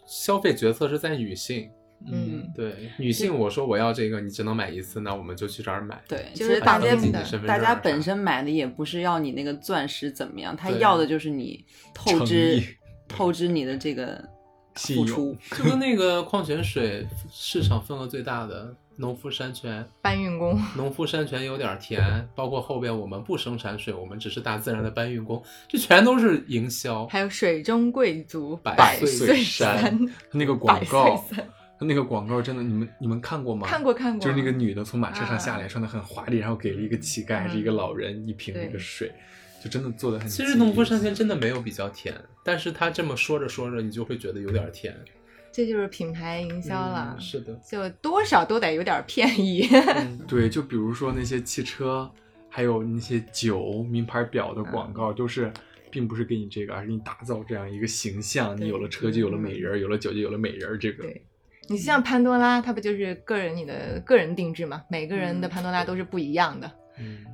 [0.07, 1.69] 消费决策是在女性，
[2.11, 6.01] 嗯，对女性，我说我要这个，你只能买一次，那我们就去这儿买。
[6.07, 6.95] 对，就是大家
[7.47, 12.61] 大家本身买的也不是要你那个钻石怎么样，他要的就是你透支
[13.07, 14.23] 透支你的这个
[14.75, 15.35] 付出。
[15.57, 20.57] 就跟那个矿泉水市场份额最大的农夫山泉，搬运工。
[20.75, 27.05] 农夫山泉有点甜，包括后边我们不生产水，我们只是大自然的搬运工，这全都是营销。
[27.07, 29.99] 还有水中贵族百岁岁山，
[30.31, 31.25] 那个广百岁告，
[31.79, 33.67] 那个广告真的，你们你们看过吗？
[33.67, 39.11] 看过看过，就是那个女的从马车上下来，啊穿的很华丽，然后给了一个乞丐还是一个嗯老人一瓶那个水，
[39.63, 40.27] 就真的做的很。
[40.27, 44.95] 其实农夫山泉真的没有比较甜，但是他这么说着说着，你就会觉得有点甜。
[45.51, 49.65] 这就是品牌营销了嗯，是的，就多少都得有点骗意。
[49.71, 52.11] 嗯 对，就比如说那些汽车，
[52.49, 55.49] 还有那些酒、名牌表的广告，嗯都是
[55.89, 58.59] 并不是给你这个，而是给你打造这样一个形象。
[58.59, 60.77] 你有了车就有了美人儿，有了酒就有了美人儿。
[60.77, 61.21] 这个对
[61.67, 64.83] 你像潘多拉，它不就是个人你的个人定制嘛？
[64.89, 66.71] 每个人的嗯潘多拉都是不一样的。
[66.97, 67.25] 嗯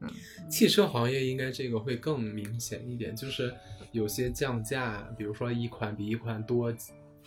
[0.00, 0.10] 嗯，
[0.50, 3.54] 汽车行业应该这个会更明显一点，就是
[3.92, 6.72] 有些降价，比如说一款比一款多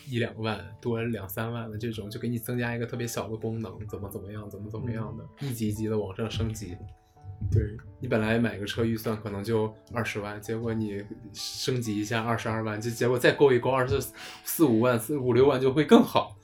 [0.07, 6.75] 一两万，多两三万的这种，就给你增加一个特别小的功能，怎么怎么样，怎么怎么样的，一级一级的往上升级。
[7.51, 7.61] 对，
[7.99, 14.01] 你本来买个车预算可能就二十万，结果你升级一下二十二万，就结果再勾一勾二十
[14.43, 16.35] 四五万、四五六万就会更好。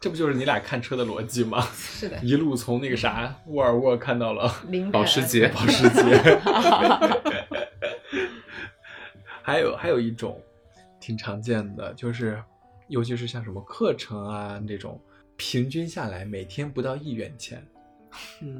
[0.00, 1.60] 这不就是你俩看车的逻辑吗？
[1.72, 4.52] 是的，一路从那个啥沃尔沃看到了
[4.90, 6.40] 保时捷保时捷。
[9.42, 10.40] 还有还有一种
[11.00, 12.42] 挺常见的，就是
[12.88, 15.00] 尤其是像什么课程啊那种，
[15.36, 17.66] 平均下来每天不到一元钱，
[18.40, 18.56] 嗯，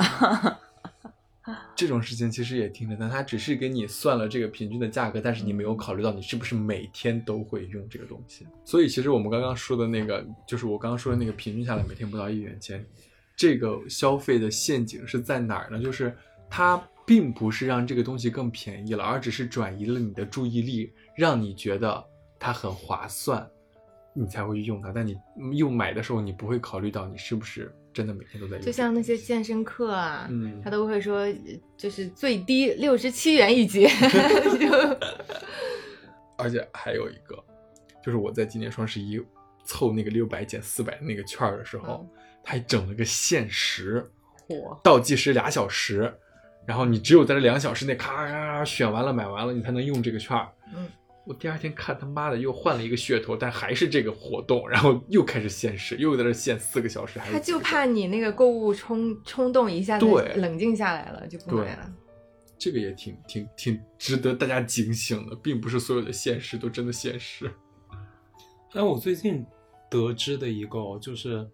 [1.75, 8.47] 这种事情其实也挺简单，它只是给你算了这个平均的价格，但是你没有考虑到你是不是每天都会用这个东西。
[8.65, 12.85] 所以其实我们刚刚说的那个，就是我刚刚说的那个平均下来每天不到一元钱，
[13.37, 15.83] 这个消费的陷阱是在哪儿呢？
[15.83, 16.17] 就是
[16.49, 22.05] 它并不是让这个东西更便宜了，而只是转移了你的注意力，让你觉得
[22.39, 23.45] 它很划算，
[24.15, 24.93] 你才会去用它。
[24.93, 25.17] 但你
[25.57, 28.65] 又买的时候，你不会考虑到你是不是真的每天都在用。
[28.65, 31.35] 就像那些健身课啊，嗯他都会说，呃
[31.77, 33.89] 就是最低六十七元一节
[36.39, 37.37] 而且还有一个，
[38.05, 39.21] 就是我在今年双十一
[39.65, 42.07] 凑那个六百减四百那个券儿的时候，
[42.43, 44.05] 他还整了个限时，
[44.49, 46.13] 嚯，倒计时俩小时，
[46.67, 50.49] 然后你只有在这两小时内咔咔咔选完了买完了，你才能用这个券儿。
[50.75, 50.89] 嗯，
[51.25, 61.93] 我第二天看他妈的又换了一个噱头，但还是这个活动，然后又开始限时，又在这限四个小时，还是他就怕你那个购物冲冲动一下子对冷静下来了，就不买了。
[62.59, 67.51] 这个也挺挺挺值得大家警醒的，并不是所有的限时都真的限时。
[68.75, 69.45] 哎，我最近
[69.91, 71.49] 得知的一个哦就是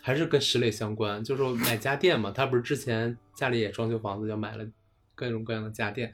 [0.00, 4.66] 还是跟石磊相关，就是我买家电嘛，他不是之前家里也装修房子，就买了
[5.14, 6.12] 各种各样的家电，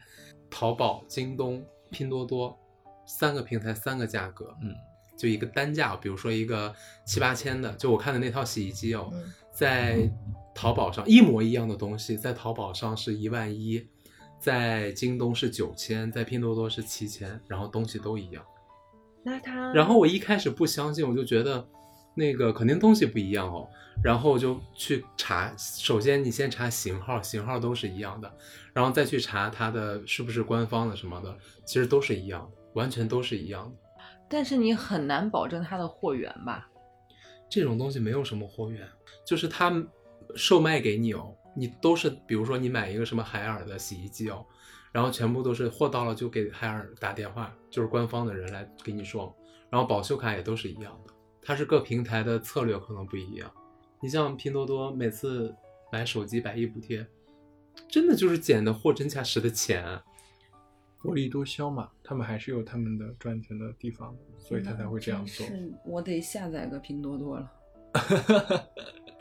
[0.51, 2.59] 淘宝、京东、拼多多
[3.09, 4.73] 三个平台三个价格，嗯，
[5.16, 6.73] 就一个单价，比如说一个
[7.05, 10.09] 七八千的，就我看的那套洗衣机哦，嗯在
[10.55, 13.85] 淘宝上一模一样的东西，在淘宝上是一万一，
[14.38, 18.44] 在京东是九千，在拼多多是七千，然后东西都一样。
[19.25, 21.66] 那他然后我一开始不相信，我就觉得
[22.14, 23.68] 那个肯定东西不一样哦，
[24.01, 25.53] 然后我就去查。
[25.57, 28.33] 首先你先查型号，型号都是一样的，
[28.73, 34.04] 然后再去查它的是不是官方的什么的，其实都是一样的，完全都是一样的。
[34.28, 36.68] 但是你很难保证它的货源吧？
[37.50, 38.87] 这种东西没有什么货源，
[39.24, 39.72] 就是他
[40.37, 44.44] 售卖给你哦，你都是比如说你买一个什么海尔的洗衣机哦，
[44.92, 49.33] 然后全部都是货到了就给海尔打电话，就是官方的人来给你装，
[49.70, 53.50] 然后保修卡也都是一样的，它是各平台的策略可能不一样。
[54.02, 55.54] 你像拼多多每次
[55.90, 57.07] 买手机百亿补贴，
[57.88, 59.98] 真的就是捡的货真价实的钱。
[60.98, 65.46] 啊薄利多销嘛，他们还是有他们的赚钱的地方，所以他才会这样做。
[65.46, 67.52] 是我得下载个拼多多了。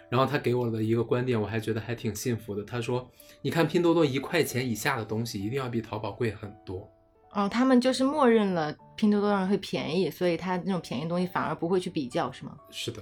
[0.09, 2.63] 然后他给我的一个观点，我还觉得还挺幸福的。
[2.63, 3.09] 他说
[3.43, 6.89] ：“你看拼多多一块钱以下的东西，一定要比淘宝贵很多。
[7.33, 13.01] 哦，他们就是默认了拼多多上会便宜，所以他那种便宜东西反而不会去比较，是吗？”是的，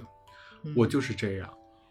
[0.64, 1.48] 嗯我就是这样。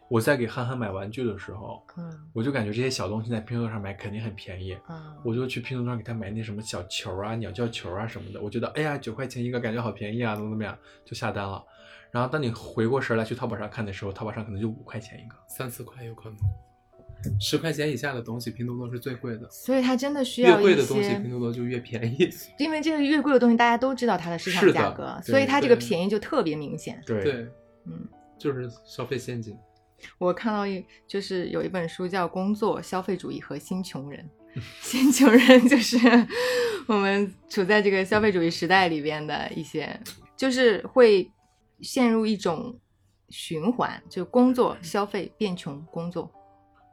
[0.08, 8.40] 我在给憨憨买玩具的时候，嗯我就感觉这些小东西在拼多多上买肯定很便宜，啊，我就去拼多多上给他买那什么小球啊、鸟叫球啊什么的。
[8.40, 11.62] 我觉得，哎呀，九块钱一个，感觉好便宜啊，怎么怎么样，就下单了。
[12.12, 15.34] 然后当你回过神来去淘宝上看的时候，淘宝上可能就五块钱一个。
[15.48, 16.38] 三四块有可能，
[17.40, 22.30] 十块钱以下的东西拼多多是最贵的，所以它真的需要越贵的东西拼多多就越便宜。
[22.58, 27.02] 因为这个越贵的东西，大家都知道它的市场价格，所以它这个便宜就特别明显。
[27.04, 27.48] 对，对，
[27.86, 28.06] 嗯，
[28.38, 29.58] 就是消费陷阱。
[30.18, 34.28] 我看到一就是有一本书叫《工作、消费主义和新穷人》，
[34.80, 35.98] 新穷人就是
[36.86, 39.98] 我们处在这个消费主义时代里边的一些，
[40.36, 41.30] 就是会
[41.80, 42.78] 陷入一种
[43.28, 46.30] 循环，就工作、消费变穷，工作，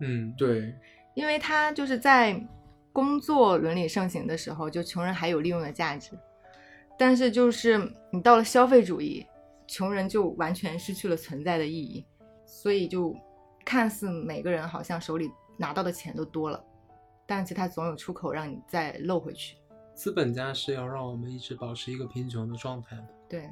[0.02, 0.74] 嗯，对，
[1.14, 2.42] 因为他就是在
[2.92, 6.12] 工作伦理盛行的时候，就穷人还有利用的价值，
[6.98, 7.78] 但是就是
[8.12, 9.26] 你到了消费主义，
[9.68, 12.06] 穷人就完全失去了存在的意义，
[12.54, 13.16] 所以就
[13.66, 16.64] 看似每个人好像手里拿到的钱都多了，
[17.26, 19.58] 但其实他总有出口让你再漏回去。
[19.96, 23.08] 资本家是要让我们一直保持一个贫穷的状态的。
[23.28, 23.50] 对，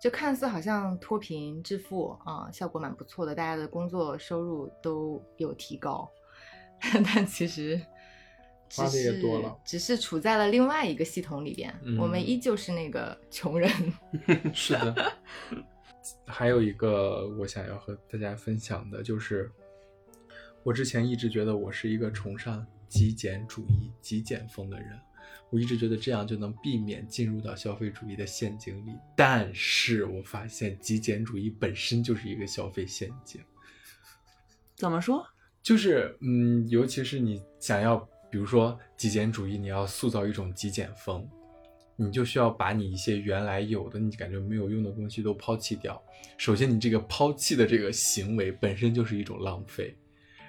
[0.00, 6.08] 就看似好像脱贫致富啊，效果蛮不错的，大家的工作收入都有提高，
[6.80, 7.76] 但其实
[8.68, 13.68] 只花的也是多了只是处在了另外一个系统里边，我们嗯依旧是那个穷人。
[14.54, 15.12] 是的，
[16.26, 19.50] 还有一个我想要和大家分享的就是，
[20.62, 24.98] 我之前一直觉得我是一个崇尚极简主义、极简风的人，
[25.50, 28.92] 我一直觉得这样就能避免进入到消费主义的陷阱里。
[29.16, 33.40] 但是我发现极简主义本身就是一个消费陷阱，
[34.76, 35.26] 怎么说？
[35.62, 37.96] 就是嗯，尤其是你想要，
[38.30, 41.26] 比如说极简主义，你要塑造一种极简风，
[41.96, 46.02] 你就需要把你一些原来有的你感觉没有用的东西都抛弃掉。
[46.36, 49.94] 首先，你这个抛弃的这个行为本身就是一种浪费，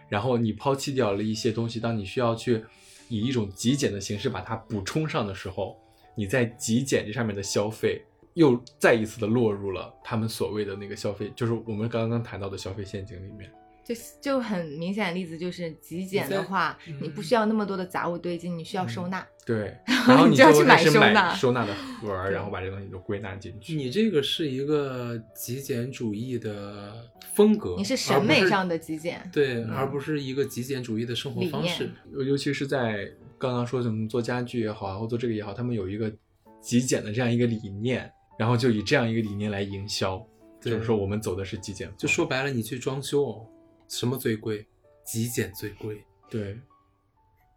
[0.09, 2.63] 然后你抛弃掉了一些东西，当你需要去
[3.09, 5.77] 以一种极简的形式把它补充上的时候，
[6.15, 8.01] 你在极简这上面的消费
[8.33, 13.51] 又再一次的落入了他们所谓的那个消费，就是我们刚刚谈到的消费陷阱里面。
[13.85, 19.25] 就就很明显的例子就是极简的话，你不需要那么多的杂物堆积，你需要收纳。
[19.45, 23.75] 对， 然后你就要去买收纳收纳的盒儿， 然后把这东西都归纳进去。
[23.75, 26.95] 你这个是一个极简主义的
[27.35, 31.91] 风格，你是审美上的极简，对，嗯而不是一个极简主义的生活方式。
[32.11, 33.07] 尤其是在
[33.37, 36.11] 刚刚说什么做家具也好啊，或做这个也好，他们有一个
[36.59, 40.25] 极简的这样一个理念，然后就以这样一个理念来营销，
[40.59, 43.45] 就是说我们走的是极简，就说白了，你去装修哦，
[43.87, 44.67] 什么最贵？
[45.03, 46.59] 极简最贵，对，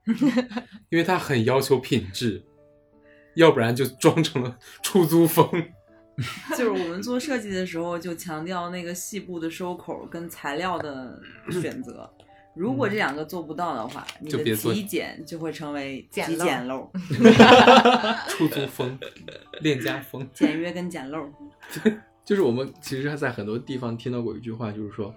[0.91, 2.45] 因为它很要求品质，
[3.37, 5.49] 要不然就装成了出租风。
[6.51, 11.19] 就是我们做设计的时候，就强调那个细部的收口跟材料的
[11.51, 12.13] 选择。
[12.55, 16.87] 如果这两个做不到的话，你的就别极简就会成为极简陋
[18.29, 18.99] 出租风、
[19.61, 21.27] 链家风，简约跟简陋。
[22.25, 25.15] 就是我们其实还在很多地方听到过一句话，就是说，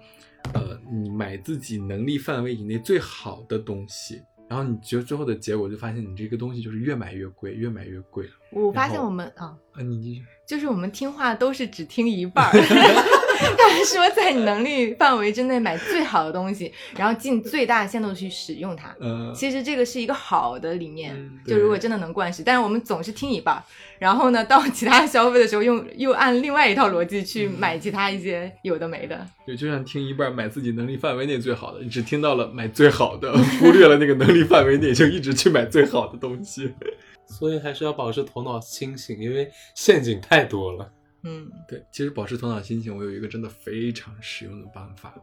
[0.54, 8.28] 呃，你买自己能力范围以内最好的东西，然后你觉得最后的结果就发现你这个东西就是越买越贵，越买越贵。
[8.50, 12.52] 我发现我们啊，啊，你就是我们听话都是只听一半儿。
[13.58, 18.94] 他们说在你能力范围之内买最好的东西，然后尽最大限度地去使用它。
[19.00, 23.62] 嗯，其实这个是一个好的理念，嗯就如果真的能贯彻，但是我们总是听一半儿，
[23.98, 29.26] 然后呢，到其他消费的时候用又按另外一套逻辑去买其他一些有的没的。
[29.46, 36.72] 对，就像听一半买自己能力范围内最好的，你只听到了买最好的，忽略了那个能力范围内，就一直去买最好的东西。
[37.26, 40.92] 所以还是要保持头脑清醒，因为陷阱太多了。
[41.24, 45.14] 嗯，对，其实保持头脑清醒，我有一个真的非常实用的办法，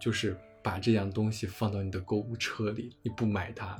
[0.00, 3.76] 就是把这样东西放到你的购物车里，你不买它，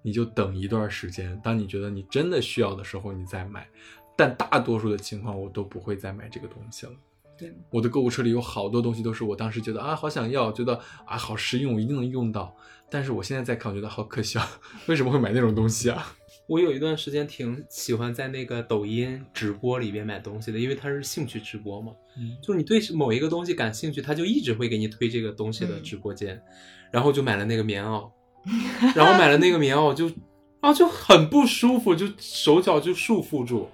[0.00, 3.68] 你就等一段时间，当你觉得你真的需要的时候，你再买。
[4.16, 6.92] 但大多数的情况，我都不会再买这个东西了。
[7.36, 12.54] 对，我的购物车里有好多东西都是我当时觉得啊好想要，觉得啊好实用，我一定能用到。
[12.90, 14.46] 但是我现在再看，我觉得好可笑，
[14.86, 16.14] 为什么会买那种东西啊？
[16.46, 26.42] 我有一段时间挺喜欢在那个抖音直播里边买东西的，因为它是兴趣直播嘛，嗯就是你对某一个东西感兴趣，它就一直会给你推这个东西的直播间，
[26.90, 28.10] 然后就买了那个棉袄，
[28.94, 30.10] 然后买了那个棉袄就
[30.60, 33.68] 啊就很不舒服，就手脚就束缚住。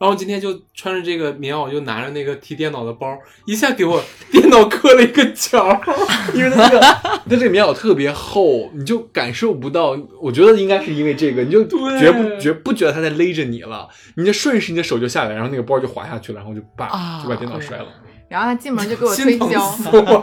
[0.00, 3.06] 然后今天就穿着这个棉袄，就拿着那个提电脑的包，
[3.44, 5.78] 一下给我 电脑磕了一个角。
[6.32, 9.94] 因为它这个它这个棉袄特别厚，你就感受不到。
[10.22, 13.86] 我觉得应该是因为这个，你就对绝不觉不觉得它在勒着你了，
[14.16, 17.84] 你就顺势你的手就下来，然后那个包就滑下去了，然后就把啊就把电脑摔了。
[18.30, 19.74] 然后他进门就给我推销。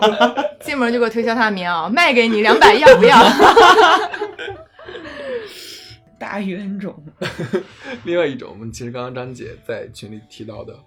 [0.59, 3.15] 进门就给我推销他的棉袄，卖给你两百，要不要？
[6.19, 6.95] 大冤种。
[8.05, 10.77] 另外一种，我们其实刚刚张姐在群里提到的，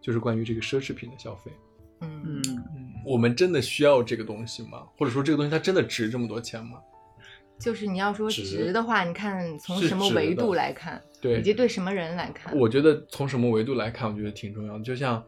[0.00, 1.50] 就是关于这个奢侈品的消费。
[2.00, 2.64] 嗯，嗯，
[3.04, 4.82] 我们真的需要这个东西吗？
[4.98, 6.78] 或者说这个东西它真的值这么多钱吗？
[7.58, 12.54] 就是你要说值值的话，你看从什么维度来看，对以及对什么人来看。
[12.54, 14.84] 我觉得从什么维度来看，我觉得挺重要的。
[14.84, 15.24] 就像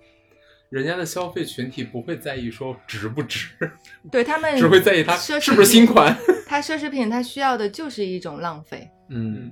[0.68, 3.48] 人家的消费群体不会在意说值不值，
[4.12, 6.14] 对他们 只会在意它是不是新款。
[6.46, 9.50] 它奢侈品它需要的就是一种浪费，嗯，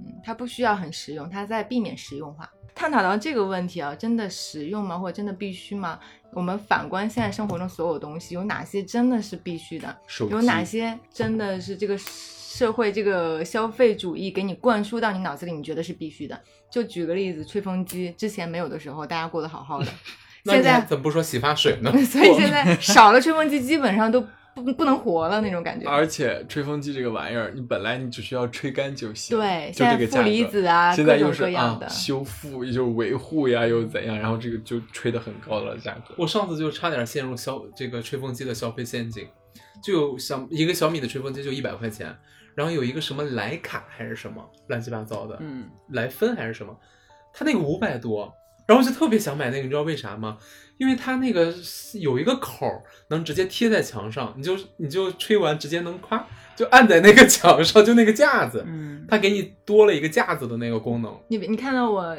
[0.00, 2.48] 嗯，它不需要很实用，它在避免实用化。
[2.74, 4.96] 探讨到这个问题啊，真的实用吗？
[4.96, 5.98] 或者真的必须吗？
[6.32, 9.96] 我们反观现在生活中所有东西，有哪些真的是必须的？
[10.30, 16.40] 有哪些真的是这个社会这个消费主义给你灌输到你脑子里，你觉得是必须的？
[16.70, 19.86] 就举个例子，吹风机之前没有的时候，大家过得好好的，
[20.44, 21.90] 现在怎么不说洗发水呢？
[22.06, 24.24] 所以现在少了吹风机，基本上都
[24.62, 25.88] 不不能活了那种感觉。
[25.88, 30.28] 而且吹风机这个玩意儿，你本来你只需要吹干就行，对，就这个价格。
[30.28, 36.14] 离子啊，现在又是啊各样的，，修复又维护呀，又怎样，然后这个就吹得很高了价格。
[36.16, 39.26] 我上次就差点陷入消这个吹风机的消费陷阱，
[39.82, 42.14] 就有小一个小米的吹风机就一百块钱，
[42.54, 46.76] 然后有一个什么莱卡还是什么乱七八糟的，嗯，莱芬还是什么，
[47.32, 48.32] 它那个五百多，
[48.68, 50.36] 然后我就特别想买那个，你知道为啥吗？
[50.76, 51.52] 因为它那个
[51.94, 62.14] 有一个口儿能直接贴在墙上，你就你就吹完直接能夸就按在那个墙上，就那个架子，嗯，它给你多了一个架子的那个功能，你你看到我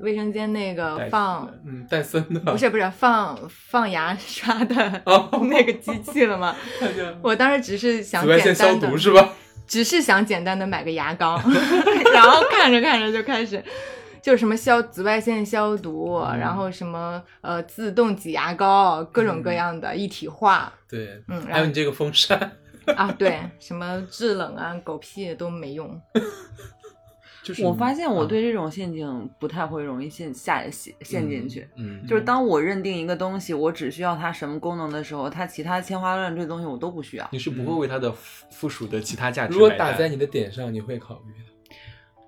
[0.00, 6.54] 卫生间那个放嗯戴森的，不是不是放放牙刷的哦 那个机器了吗？
[7.22, 9.32] 我当时只是想紫外线消简单的毒，是吧？
[9.66, 11.40] 只是想简单的买个牙膏，
[12.12, 13.60] 然后看着看着就开始。
[14.24, 16.38] 就是什么消紫外线消毒，嗯。
[16.38, 22.52] 然后什么呃自动挤牙膏，各种各样的一体化，对，嗯，还有你这个风扇，
[22.96, 26.00] 啊对，什么制冷啊狗屁都没用，
[27.44, 31.68] 就是我发现我嗯对这种陷阱不太会容易陷下陷陷进去。
[31.76, 37.28] 嗯，就是当我认定一个东西，我只需要它什么功能的时候，它其他天花乱坠的东西我都不需要。
[37.30, 41.53] 你是不会为它的附附属的其他价值如果打在你的点上，你会考虑的。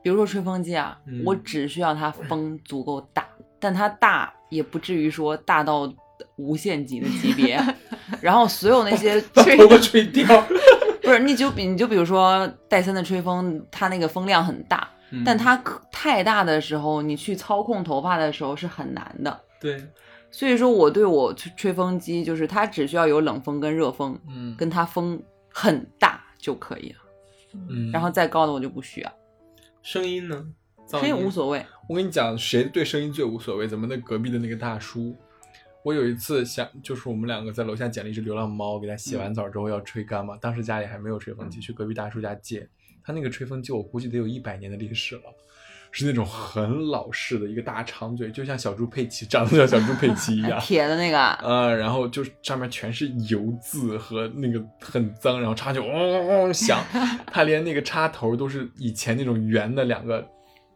[0.06, 3.26] 比如说吹风机啊，嗯我只需要它风足够大，
[3.58, 5.92] 但它大也不至于说大到
[6.36, 7.60] 无限级的级别。
[8.22, 10.24] 然后所有那些把 吹头发吹掉。
[11.02, 19.40] 不是，你就比你就比如说戴森的吹风，它那个风量很大，嗯但它可太大的时候，你去操控头发的时候是很难的。
[19.60, 19.84] 对，
[20.30, 25.20] 所以说，我对我吹吹风机就是它只需要有冷风跟热风，嗯跟它风
[25.52, 26.98] 很大就可以了，
[27.68, 29.12] 嗯，然后再高的我就不需要，
[29.86, 30.52] 声音呢？
[30.88, 31.64] 噪声音无所谓。
[31.88, 33.68] 我跟你讲，谁对声音最无所谓？
[33.68, 35.16] 咱们那隔壁的那个大叔。
[35.84, 40.36] 我有一次想，就是我们两个在楼下捡了一只流浪猫，给它洗完澡之后要吹干嘛。
[40.38, 42.68] 当时家里还没有吹风机，去隔壁大叔家借。
[43.00, 45.22] 他那个吹风机我估计得有一百年的历史了，
[45.92, 50.58] 是那种很老式的一个大长嘴，就像小猪佩奇，长得像小猪佩奇一样。
[50.60, 56.82] 铁的那个，呃，然后就上面全是油渍和那个很脏，然后插就嗡嗡嗡响，
[57.32, 60.18] 它连那个插头都是以前那种圆的两个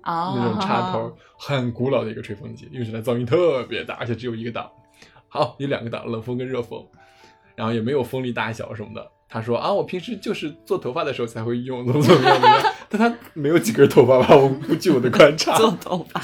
[0.04, 4.70] 哦那种插头， 很古老的一个吹风机，用起来噪音特别大，而且只有一个档。
[5.28, 6.84] 好，有两个档，冷风跟热风，
[7.54, 9.10] 然后也没有风力大小什么的。
[9.28, 12.74] 他说啊，我平时就是做头发的时候才会用，怎么怎么样怎么样。
[12.92, 14.36] 但他没有几根头发吧？
[14.36, 16.20] 我估计我的观察，做头发，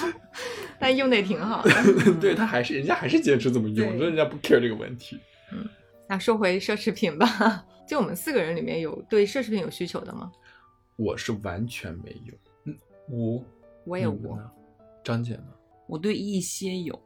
[0.78, 1.70] 但用的也挺好的。
[2.20, 5.18] 对他还是人家还是坚持这么用，对说人家不 care 这个问题。
[5.52, 5.68] 嗯
[6.08, 10.30] 那说回奢侈品吧， 就我们四个人里面有对奢侈品有需求的吗？
[10.96, 12.34] 我是完全没有。
[12.64, 12.76] 嗯，
[13.08, 13.44] 我
[13.84, 14.36] 我也无。
[15.04, 15.44] 张姐呢？
[15.86, 17.00] 我对一些有。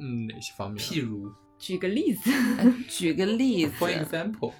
[0.00, 0.78] 嗯，哪些方面？
[0.78, 2.30] 譬如举个例子，
[2.88, 4.52] 举个例子，，for example，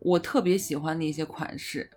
[0.00, 1.90] 我特别喜欢的一些款式，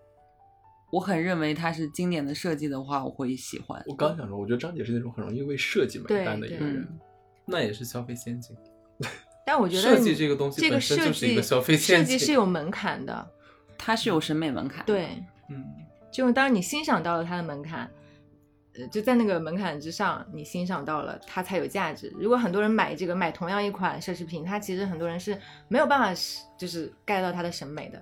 [0.93, 3.83] 我很认为它是经典的设计的话，我会喜欢。
[3.87, 6.87] 我刚想说，我觉得张姐是那种很容易为设计买单的一个人。
[7.45, 8.55] 那也是消费陷阱。
[9.43, 13.27] 但我觉得 设计这个东西这个本身设就是一计个消费设陷阱计是有门槛的。
[13.75, 15.07] 它是有审美门槛。，对，
[15.49, 15.65] 嗯，
[16.11, 17.89] 就当你欣赏到了它的门槛，
[18.75, 22.13] 呃，就在那个门槛之上，你欣赏到了它才有价值。
[22.19, 25.35] 如果很多人买这个买同样一款奢侈品，它其实很多人是
[25.67, 26.21] 没有办法
[26.55, 27.99] 就是 get 到它的审美的。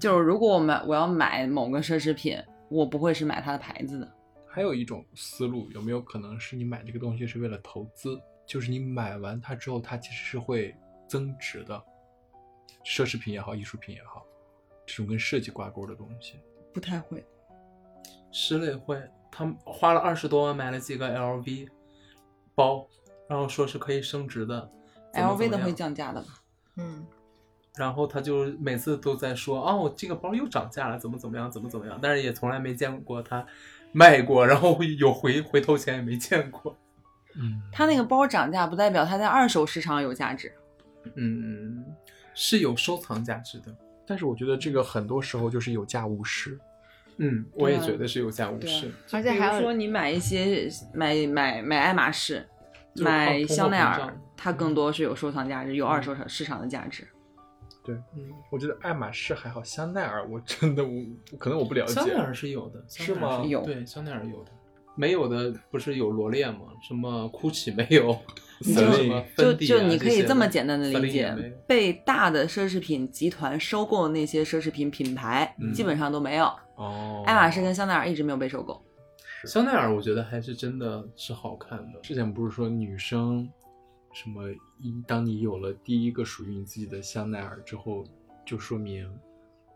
[0.00, 2.36] 就是如果我买我要买某个奢侈品，
[2.68, 4.12] 我不会是买它的牌子的。
[4.46, 8.20] 还有一种思路，有没有可能是你买这个东西是为了投资？
[8.46, 10.74] 就是你买完它之后，它其实是会
[11.08, 11.82] 增值的，
[12.84, 14.24] 奢侈品也好，艺术品也好，
[14.86, 16.38] 这种跟设计挂钩的东西。
[16.72, 17.24] 不太会。
[18.30, 21.68] 石磊会，他花了二十多万买了几个 LV
[22.54, 22.86] 包，
[23.28, 24.70] 然后说是可以升值的
[25.14, 26.28] LV 的会降价的吧？
[26.76, 27.06] 嗯，
[27.76, 33.44] 然后他就每次都在说，哦，这个包又涨价了，怎么怎么样，怎么怎么样，但是也从来没见过他
[33.92, 36.76] 卖过，然后有回回头钱也没见过。
[37.38, 40.50] 嗯，他那个包涨价不代表它在二手市场有价值。
[41.16, 41.84] 嗯，
[42.34, 43.66] 是有收藏价值的。
[44.06, 46.58] 但是我觉得这个很多时候就是有价无市。
[47.18, 48.90] 嗯，我也觉得是有价无市。
[49.12, 52.46] 而且还有说你买一些买买买爱马仕、
[52.94, 57.06] 买香奈儿，它更多是有收藏价值，有二手市市场的价值。
[58.14, 61.94] 嗯，我觉得爱马仕还好，香奈儿我真的我可能我不了解。
[61.94, 64.50] 香奈儿是有的，是吗有对，香奈儿有的。
[64.98, 66.60] 没有的不是有罗列吗？
[66.88, 68.18] 什么 GUCCI 没有，
[68.62, 69.22] 就什么
[69.58, 76.46] 就你可以这么简单的理解被大的奢侈品集团收购的那些奢侈品品牌，嗯基本上都没有。
[76.76, 78.82] 哦，爱马仕跟香奈儿一直没有被收购。
[79.44, 82.00] 香奈儿，我觉得还是真的是好看的。
[82.02, 83.46] 之前不是说女生
[84.16, 88.02] 什么一，当你有了第一个属于你自己的香奈儿之后，
[88.46, 89.06] 就说明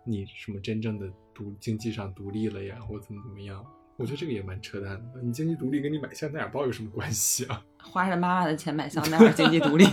[0.03, 3.63] 你什么真正的独经济上独立了呀，或怎么怎么样。
[3.99, 5.21] 我觉得这个也蛮扯淡的。
[5.21, 7.63] 你经济独立跟你买香奈儿包有什么关系啊？
[7.85, 9.85] 花着妈妈的钱买香奈儿，经济独立。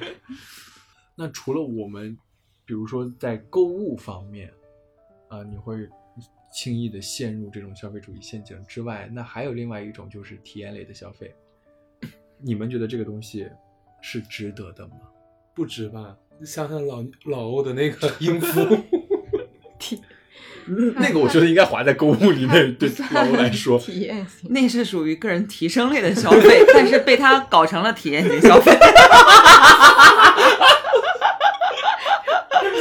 [1.16, 2.14] 那除了我们，
[2.66, 4.52] 比如说在购物方面，
[5.30, 5.88] 啊、你会
[6.52, 11.34] 轻易的陷入这种消费主义陷阱之外，那还有另外一种就是体验类的消费。
[12.42, 13.46] 你们觉得这个东西
[14.00, 14.94] 是值得的吗？
[15.54, 16.14] 不值吧？
[16.38, 18.78] 你想想老老欧的那个音符，
[20.96, 28.76] 那个我觉得应该划在购物里面， 对老欧来说，体验型，那是属于个人提升类的消费，但是被他搞成了体验型消费。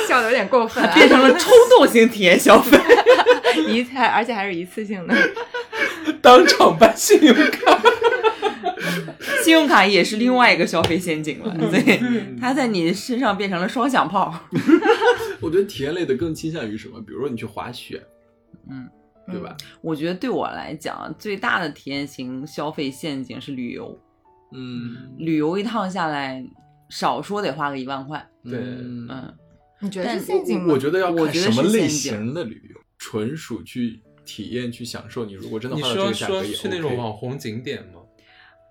[0.07, 2.77] 笑的有点过分、啊，变成了冲动型体验消费。
[3.67, 5.15] 一次，而且还是一次性的。
[6.21, 7.81] 当场办信用卡。
[9.45, 11.99] 信用卡也是另外一个消费陷阱了，对
[12.39, 14.33] 它在你身上变成了双响炮。
[15.39, 16.99] 我觉得体验类的更倾向于什么？
[17.01, 18.03] 比如说你去滑雪，
[18.69, 18.89] 嗯，
[19.31, 19.55] 对吧？
[19.81, 23.97] 我觉得对我来讲，最大的体验型消费陷阱是旅游。
[24.53, 26.43] 嗯，旅游一趟下来，
[26.89, 28.25] 少说得花个一万块。
[28.43, 29.33] 对嗯嗯，
[29.81, 30.73] 你觉得但是陷阱吗？
[30.73, 35.25] 我觉得要我觉得看什么类型的旅游，纯属去体验、去享受。
[35.25, 37.94] 你如果真的花到这说说个价格也去那种网红景点吗？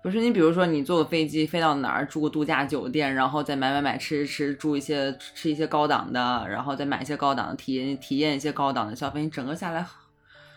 [0.05, 9.83] 不是你，比如说你坐个飞机飞到哪儿，住个度假酒店，然后再买买买吃吃吃，住一些吃一些高档的，然后再买一些高档的，体验体验一些高档的消费，你整个下来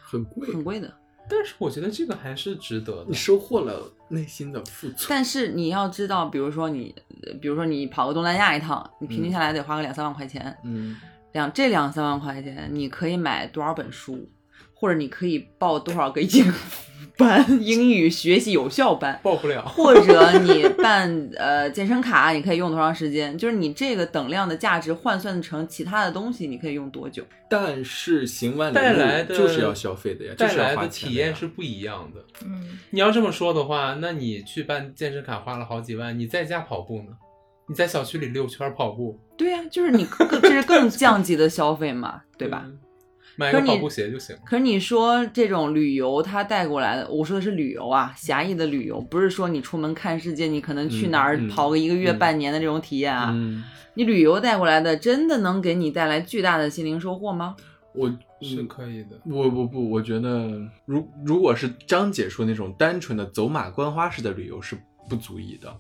[0.03, 0.93] 很贵，很贵的。
[1.31, 3.15] 但是我觉得这个还是值得的你。
[3.15, 5.07] 收获了内心的富足。
[5.09, 10.95] 但是你要知道，比如说你，呃比如说你跑个东南亚一趟，你平均下来得花个两三万块钱，嗯，
[11.33, 14.29] 两这两三万块钱，你可以买多少本书，
[14.79, 16.53] 或者你可以报多少个英
[17.17, 19.67] 班、英语学习有效班，报不了。
[19.67, 23.37] 或者你办呃健身卡，你可以用多长时间？
[23.37, 27.25] 就是你这个等量的价值换算成其他的东西，你可以用多久？
[27.51, 32.25] 但是行万里路带来的就是要消费的呀，就带是来的体验是不一样的。
[32.47, 37.17] 嗯，你要这么说的话，那你去办健身卡花了好几万，你在家跑步呢？
[37.69, 42.63] 你在小区里溜圈跑步，对呀、就是你更这是更降级的消费嘛，对吧？
[42.65, 42.79] 嗯？
[43.39, 44.37] 买个跑步鞋就行。
[44.45, 53.31] 可是你说这种旅游，它带过来的，我说的是旅游啊，狭义的旅游，不是说你出门看世界，你可能去哪儿跑个一个月、嗯半年的这种体验啊。
[53.33, 53.63] 嗯，
[53.95, 57.55] 你旅游带过来的，真的能给你带来巨大的心灵收获吗？
[57.95, 58.09] 我
[58.43, 60.51] 是嗯可以的，不不不，我觉得
[60.85, 64.77] 如如果是张姐说那种单纯的走马观花式的旅游是
[65.09, 65.75] 不足以的，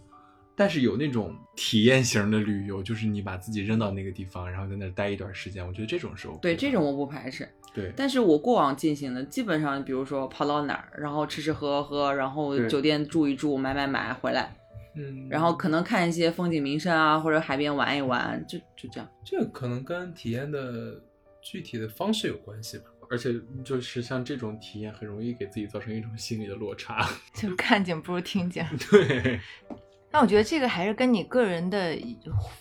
[0.58, 6.40] 但是有那种体验型的旅游，就是你把自己扔到那个地方，然后在那儿待一段时间，我觉得这种是 OK。
[6.42, 7.48] 对，这种我不排斥。
[7.72, 14.52] 对，但是我过往进行的，基本上比如说跑到哪儿，然后吃吃喝喝，然后酒店住一住，买买买回来，
[14.96, 19.08] 嗯，然后可能看一些风景名胜啊，或者海边玩一玩，就就这样。
[19.24, 21.00] 这可能跟体验的
[21.40, 22.84] 具体的方式有关系吧。
[23.10, 23.32] 而且
[23.64, 27.08] 就是像这种体验，很容易给自己造成一种心理的落差。
[27.32, 28.68] 就看见不如听见。
[28.90, 29.40] 对，
[30.10, 31.96] 那我觉得这个还是跟你个人的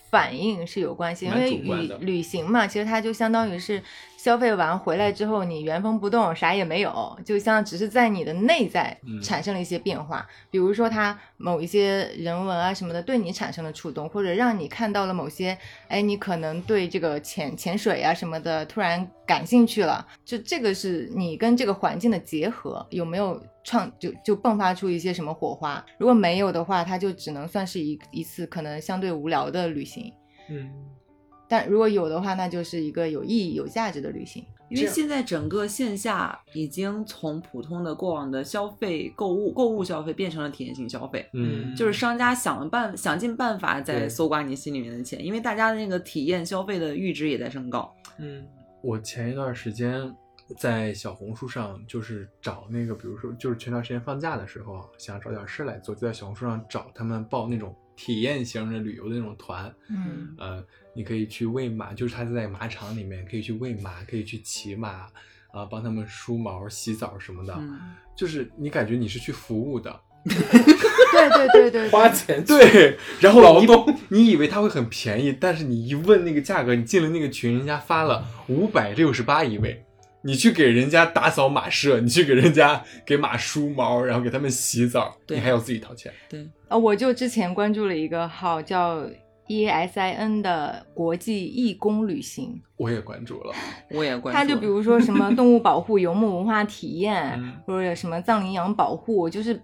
[0.10, 3.82] 反应是有关系，因为旅旅行嘛，其实它就相当于是
[4.28, 15.58] 消费完回来之后，你原封不动，啥也没有，就像只是在你的内在嗯产生了一些变化，比如说他某一些人文啊什么的对你产生了触动，或者让你看到了某些，
[15.88, 25.82] 哎，你可能对这个潜潜水啊什么的突然感兴趣了，就这个是你跟这个环境的结合有没有创就就迸发出一些什么火花？
[25.98, 30.12] 如果没有的话，它就只能算是一一次可能相对无聊的旅行。
[30.50, 30.70] 嗯，
[31.48, 34.44] 但如果有的话，那就是一个有意义、有价值的旅行。
[34.70, 47.90] 因为现在整个线下已经从普通的过往的消费、购物、购物消费变成了体验性消费，嗯就是商家想了办想尽办法在搜刮你心里面的钱，因为大家的那个体验消费的阈值也在升高。
[48.18, 48.46] 嗯
[48.82, 50.14] 我前一段时间
[50.58, 59.74] 在小红书上，就是找那个，比如说，就是前段时间放假的时候，想找点事来做，就在小红书上找他们报那种体验型的旅游的那种团。
[59.90, 60.64] 嗯呃，
[60.98, 65.06] 你可以去喂马，就是他在马场里面可以去喂马，可以去骑马，
[65.52, 67.80] 啊、帮他们梳毛、洗澡什么的，嗯，
[68.16, 69.96] 就是你感觉你是去服务的。
[70.26, 79.86] 对对对对，花钱对，然后你劳动你以为它会很便宜，但是你一问那个价格，你进了那个群，人家发了五百六十八一位，
[80.24, 86.12] 你去给人家打扫马舍，你去给人家给马梳毛，然后给他们洗澡，你还要自己掏钱。
[86.28, 89.08] 对，啊，我就之前关注了一个号叫
[89.48, 93.54] E S I N 的国际义工旅行，我也关注了，
[93.92, 94.34] 我也关注了。
[94.34, 99.60] 它就比如说什么动物保护、游牧文化体验，嗯或者什么藏羚羊保护，就是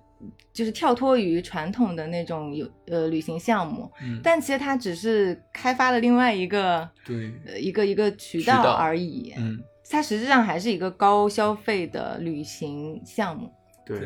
[0.53, 9.59] 就是跳脱于传统的那种有呃旅行项目，嗯，但其实它只是开发了另外一个对，呃一个一个渠道而已，嗯，
[9.89, 13.51] 它实质上还是一个高消费的旅行项目。
[13.85, 13.97] 对，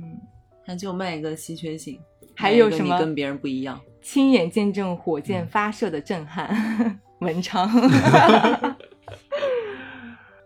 [0.00, 0.18] 嗯，
[0.66, 2.00] 它就卖一个稀缺性，
[2.34, 3.80] 还有什么跟别人不一样？
[4.04, 7.66] 亲眼见证火嗯箭发射的震撼， 文昌。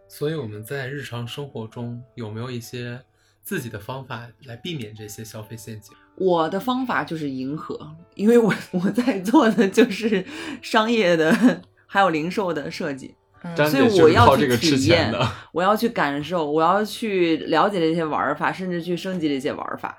[0.09, 3.01] 所以我们在日常生活中有没有一些
[3.43, 5.93] 自己的方法来避免这些消费陷阱？
[6.15, 10.25] 我的方法就是迎合，因为我 我在做的就是
[10.63, 15.13] 商业的还有零售的设计，嗯所以我要去体验。
[15.53, 19.97] 我要去感受，我要去了解这些玩法，甚至去升级这些玩法。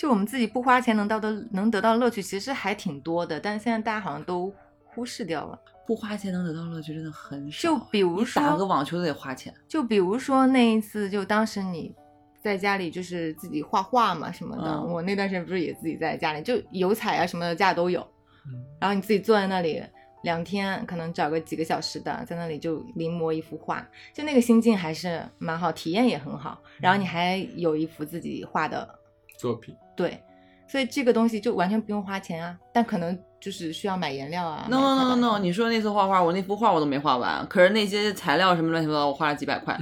[0.00, 4.50] 就我们自己不花钱能到的能得到乐趣，其实还挺多的，但是现在大家好像都
[4.86, 5.60] 忽视掉了。
[5.86, 7.68] 不花钱能得到乐趣真的很少。
[7.68, 11.94] 就比如说打个网球都得花钱，就比如说那一次，就当时你
[12.42, 18.00] 在家里就是自己画画嘛什么的，嗯我那段时间不是也自己在家里，就油彩啊什么的家里都有，
[18.46, 19.82] 嗯，然后你自己坐在那里
[20.22, 26.58] 两天，可能找个几个小时的，在那里就临摹一幅画，就那个心境还是蛮好，体验也很好。
[26.78, 28.98] 然后你还有一幅自己画的，
[29.38, 29.76] 作品。
[30.00, 30.22] 对，
[30.66, 34.66] 所以这个东西就完全不用花钱啊，但可能就是需要买颜料啊。
[34.70, 39.78] No no no no no，你说那次画画，我那幅画我都没画完，可是那些材料什么乱七八糟，我花了几百块。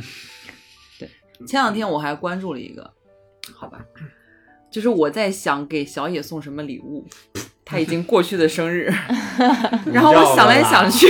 [0.98, 1.08] 对，
[1.46, 2.92] 前两天我还关注了一个，
[3.54, 3.78] 好吧，
[4.70, 7.06] 就是我在想给小野送什么礼物，
[7.64, 8.92] 他已经过去的生日，
[9.92, 11.06] 然后我想来想去，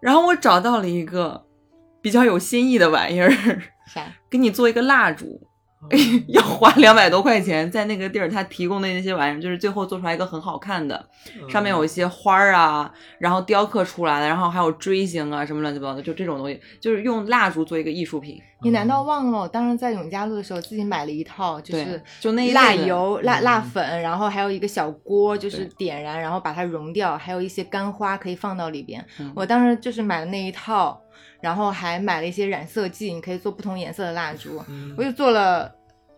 [0.00, 1.46] 然后我找到了一个
[2.02, 3.30] 比较有新意的玩意儿，
[3.86, 4.12] 啥？
[4.28, 5.40] 给你做一个蜡烛。
[6.28, 11.08] 要花两百多块钱，在那个地儿，他提供的那些玩意儿，就是最后做出来一个很好看的，
[11.48, 18.40] 上面有一些花儿啊，然后雕刻出来的，然后还有锥形啊，什么乱七八糟的，就这种东西，就是用蜡烛做一个艺术品。
[18.64, 29.04] 你难道忘了我当时在永嘉路的时候自己买了一套，就是就那蜡油、蜡嗯蜡粉，然后还有一个小锅，就是点燃，然后把它融掉，还有一些干花可以放到里边。
[29.18, 31.02] 嗯我当时就是买了那一套，
[31.42, 35.74] 然后还买了一些染色剂，你可以做不同颜色的蜡烛，嗯我就做了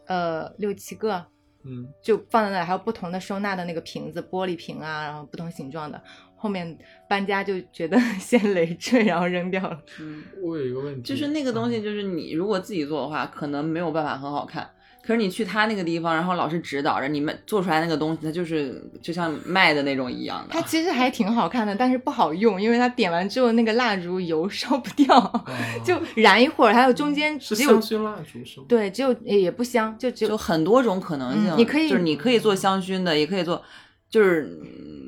[0.06, 1.24] 呃六七个，
[1.64, 6.00] 嗯，就放在那里，还有不同的收纳的那个瓶子，玻璃瓶啊，然后不同形状的。
[6.36, 6.76] 后面
[7.08, 9.82] 搬家就觉得 先累赘，然后扔掉了。
[9.98, 14.70] 嗯，我有一个问题，就是那个东西，就是你如果自己做的话，可能没有办法很好看。
[15.06, 20.62] 可是你去他那个地方，然后老师指导着你们做出来那个东西，它就是就像卖的那种一样的它。
[20.62, 25.44] 其实还挺好看的，但是不好用，因为它点完之后那个蜡烛油烧不掉，哦
[25.84, 28.66] 就燃一会儿，还有中间只有香薰蜡烛是吗？
[28.66, 33.62] 对，只有也也不香，就只就有很多种可能性，嗯你可以就是你可以做香薰的，也可以做，
[34.08, 35.03] 就是嗯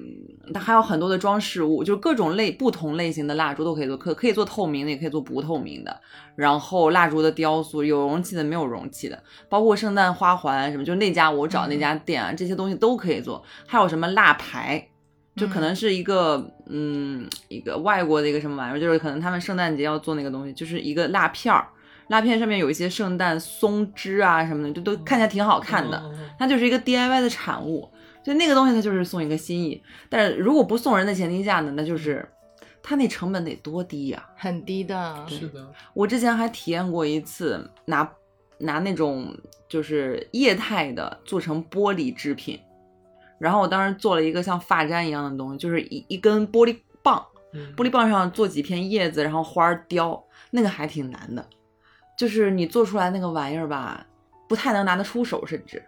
[0.54, 6.00] 它还有很多的装饰物，就是各种类不同类型的蜡烛都可以做，可可以做透明的，也可以做不透明的。
[6.34, 13.42] 然后蜡烛的雕塑有容器的，没有容器的，包括圣诞花环什么，就那家我找那家店啊，这些东西都可以做。
[13.66, 14.86] 还有什么蜡牌，
[15.34, 21.66] 就可能是一个嗯一个外国的一个什么玩意儿，就是可能他们圣诞节要做那个东西，就是一个蜡片儿。
[22.08, 26.00] 蜡片上面有一些圣诞松枝啊什么的，就都看起来挺好看的。
[26.04, 27.90] 嗯它就是一个 DIY 的产物，
[28.26, 29.80] 就那个东西它就是送一个心意。
[30.08, 32.28] 但是如果不送人的前提下呢，那就是
[32.82, 35.24] 它那成本得多低呀、很低的。
[35.28, 38.12] 是的，我之前还体验过一次拿
[38.58, 39.32] 拿那种
[39.68, 42.58] 就是液态的做成玻璃制品，
[43.38, 50.20] 然后我当时做了一个像发簪一样的东西，就是一一根玻璃棒，嗯玻璃棒上做几片叶子，然后花儿雕，
[50.50, 51.46] 那个还挺难的。
[52.18, 54.04] 就是你做出来那个玩意儿吧，
[54.48, 55.80] 不太能拿得出手，甚至，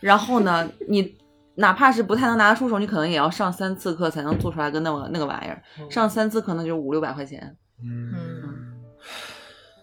[0.00, 1.14] 然后呢，你
[1.56, 8.74] 哪怕是不太能拿得出手，你可能也要上三次课才能做出来个那么那个玩意儿，上三次可能就五六百块钱，嗯，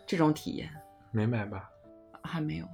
[0.08, 0.70] 这种体验
[1.12, 1.70] 没买吧？
[2.24, 2.66] 还没有。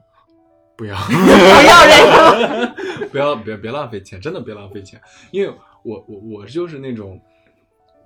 [0.77, 7.19] 不要， 不要这个， 不要，别别浪费钱，真的别浪费钱，因为我我我就是那种，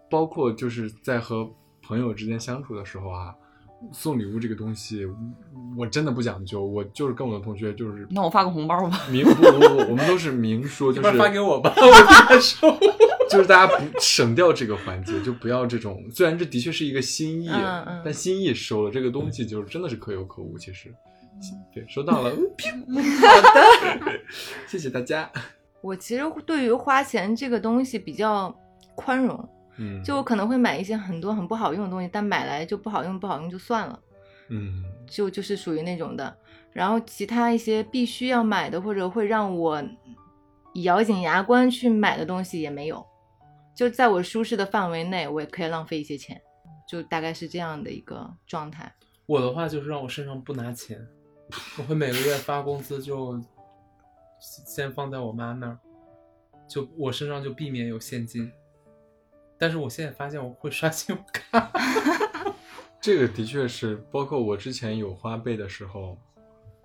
[0.10, 1.48] 包括就是在和
[1.84, 3.36] 朋友之间相处的时候啊，
[3.92, 5.06] 送礼物这个东西，
[5.78, 9.02] 我真的不讲究，我就是跟我的同学就是那我发个红包吧。
[9.10, 12.78] 明不不不，我们都是明说，就是发给我吧， 我收。
[13.30, 16.04] 就是大家不省掉这个环节，就不要这种。
[16.12, 20.56] 虽然这的确是一个心意，嗯嗯但心意收了，这个东西就是真的是可有可无。
[20.58, 20.94] 其实，
[21.74, 22.38] 对，收到了， 好
[24.06, 24.12] 的，
[24.68, 25.32] 谢谢大家。
[25.82, 28.54] 我其实对于花钱这个东西比较
[28.94, 34.00] 宽容，嗯，就我可能会买一些很多很不好用的东西，但买来就不好用，不好用就算了，
[34.50, 36.38] 嗯就就是属于那种的。
[36.72, 39.84] 然后其他一些必须要买的，或者会让我
[40.84, 43.06] 咬紧牙关去买的东西也没有，
[43.76, 46.42] 就在我舒适的范围内，我也可以浪费一些钱，
[46.88, 48.92] 就大概是这样的一个状态。
[49.26, 51.00] 我的话就是让我身上不拿钱，
[51.78, 53.40] 我会每个月发工资就
[54.40, 55.78] 先放在我妈那儿，
[56.68, 58.52] 就我身上就避免有现金。
[59.64, 61.72] 但是我现在发现我会刷信用卡，
[63.00, 66.18] 这个的确是，包括我之前有花呗的时候，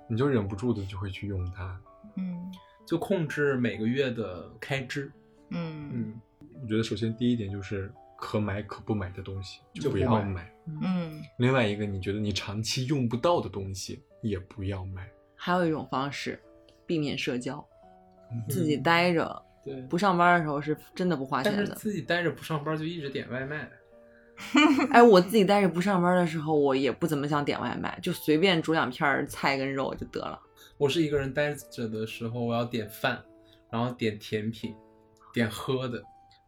[0.08, 1.80] 你就忍不住的就会去用它。
[2.14, 2.52] 嗯
[2.86, 5.10] 就控制每个月的开支。
[5.48, 6.20] 嗯嗯，
[6.62, 10.48] 我觉得首先第一点就是可买可不买的东西就不要买。
[10.80, 15.10] 嗯另外一个，你觉得你长期用不到的东西也不要买。
[15.34, 16.40] 还有一种方式，
[16.86, 17.58] 避免社交，
[18.30, 19.82] 嗯自己待着，对。
[19.82, 21.74] 不上班的时候是真的不花钱的。
[21.74, 23.70] 自己待着不上班就一直点外卖，
[24.92, 30.40] 哎，我自己待着不上班的时候，我也不怎么想点外卖，就随便煮两片菜跟肉就得了。
[30.76, 33.22] 我是一个人待着的时候，我要点饭，
[33.70, 34.74] 然后点甜品，
[35.32, 36.02] 点喝的。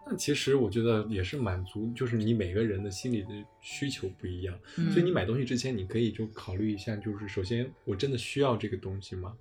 [0.06, 3.28] 那其实我觉得也是满足，就是你每个人的心理的
[3.60, 9.36] 需求不一样，嗯所以你买东西之前，你可以就考虑一下，就是首先我真的需要这个东西吗？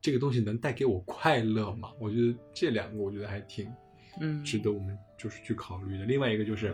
[0.00, 1.90] 这个东西能带给我快乐吗？
[1.98, 3.68] 我觉得这两个，我觉得还挺
[4.20, 6.04] 嗯，值得我们就是去考虑的。
[6.04, 6.72] 另外一个就是，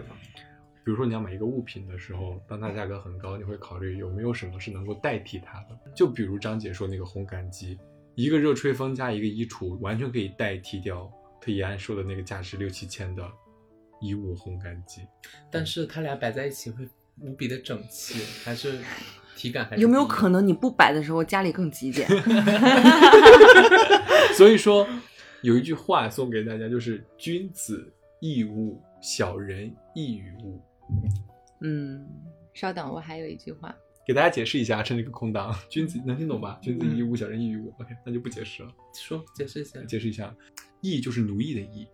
[0.85, 5.79] 比如说你要买一个物品的时候，当它价格很高，你会考虑有没有什么是能够代替它的。
[5.95, 7.79] 就比如张姐说那个烘干机，
[8.15, 11.11] 一个热吹风加一个衣橱，完全可以代替掉
[11.41, 13.27] 特怡安说的那个价值六七千的
[14.01, 15.03] 衣物烘干机。
[15.51, 16.87] 但是它俩摆在一起会
[17.21, 18.81] 无比的整齐，还是
[19.37, 22.09] 体感还是有没有可能你不摆的时候家里更极简？
[24.35, 24.87] 所以说，
[25.43, 30.61] 有一句话送给大家，就是“君子易物，小人易于物
[31.61, 32.07] 嗯，
[32.53, 33.75] 稍等，我还有一句话，”。
[34.07, 36.59] 给大家解释一下，趁这个空档，君子能听懂吧？
[36.61, 37.73] 君子易物，小人易于物。
[37.81, 39.81] OK，那就不解释了，说解释一下？
[39.85, 40.35] 解释一下，
[40.81, 41.87] 易就是奴役的易。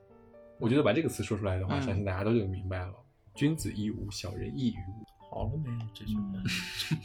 [0.58, 2.92] 我觉得把这个词说出来的话，嗯相信大家都就明白了。
[3.34, 5.04] 君子易物，小人易于物。
[5.30, 6.16] 好了没有这句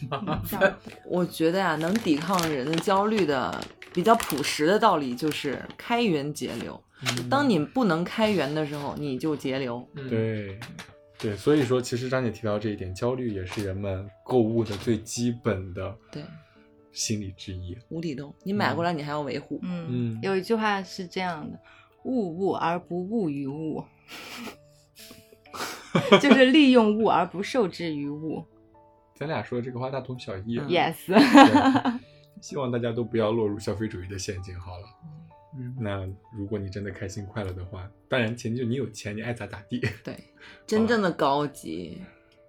[0.10, 0.44] 话？
[1.06, 3.64] 我觉得呀，能抵抗人的焦虑的
[3.94, 6.82] 比较朴实的道理就是开源节流。
[7.30, 9.88] 当你不能开源的时候，你就节流。
[9.96, 10.60] 嗯，对，
[11.20, 16.24] 对，所以说，其实张姐提到这一点，焦虑也是人们购物的最基本的对，
[16.94, 17.78] 心理之一。
[17.90, 19.60] 无底洞，你买过来你还要维护。
[19.62, 21.60] 嗯，嗯有一句话是这样的：
[22.06, 23.84] 物物而不物于物，
[26.22, 28.46] 就是利用物而不受制于物。
[29.16, 30.58] 咱俩说的这个话大同小异。
[30.58, 32.00] 啊 Yes，
[32.42, 34.60] 希望大家都不要落入消费主义的陷阱。
[34.60, 34.84] 好了，
[35.58, 36.06] 嗯，那
[36.38, 39.80] 如果你真的开心快乐的话，当然前提就你有钱，你爱咋咋地。
[40.04, 40.18] 对，
[40.68, 42.02] 真正的高级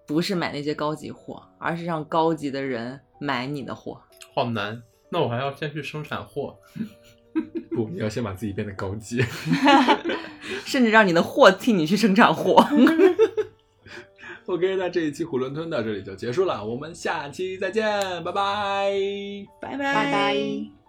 [0.07, 4.01] 不是买那些高级货，而是让高级的人买你的货。
[4.35, 4.83] 好难。
[5.09, 6.59] 那我还要先去生产货。
[7.71, 9.23] 不，你要先把自己变得高级。
[10.65, 12.67] 甚至让你的货替你去生产货。
[14.47, 17.85] OK，那这一期囫囵吞到这里就结束了，我们下期再见，
[18.23, 18.93] 拜拜。
[19.61, 20.86] 拜拜拜。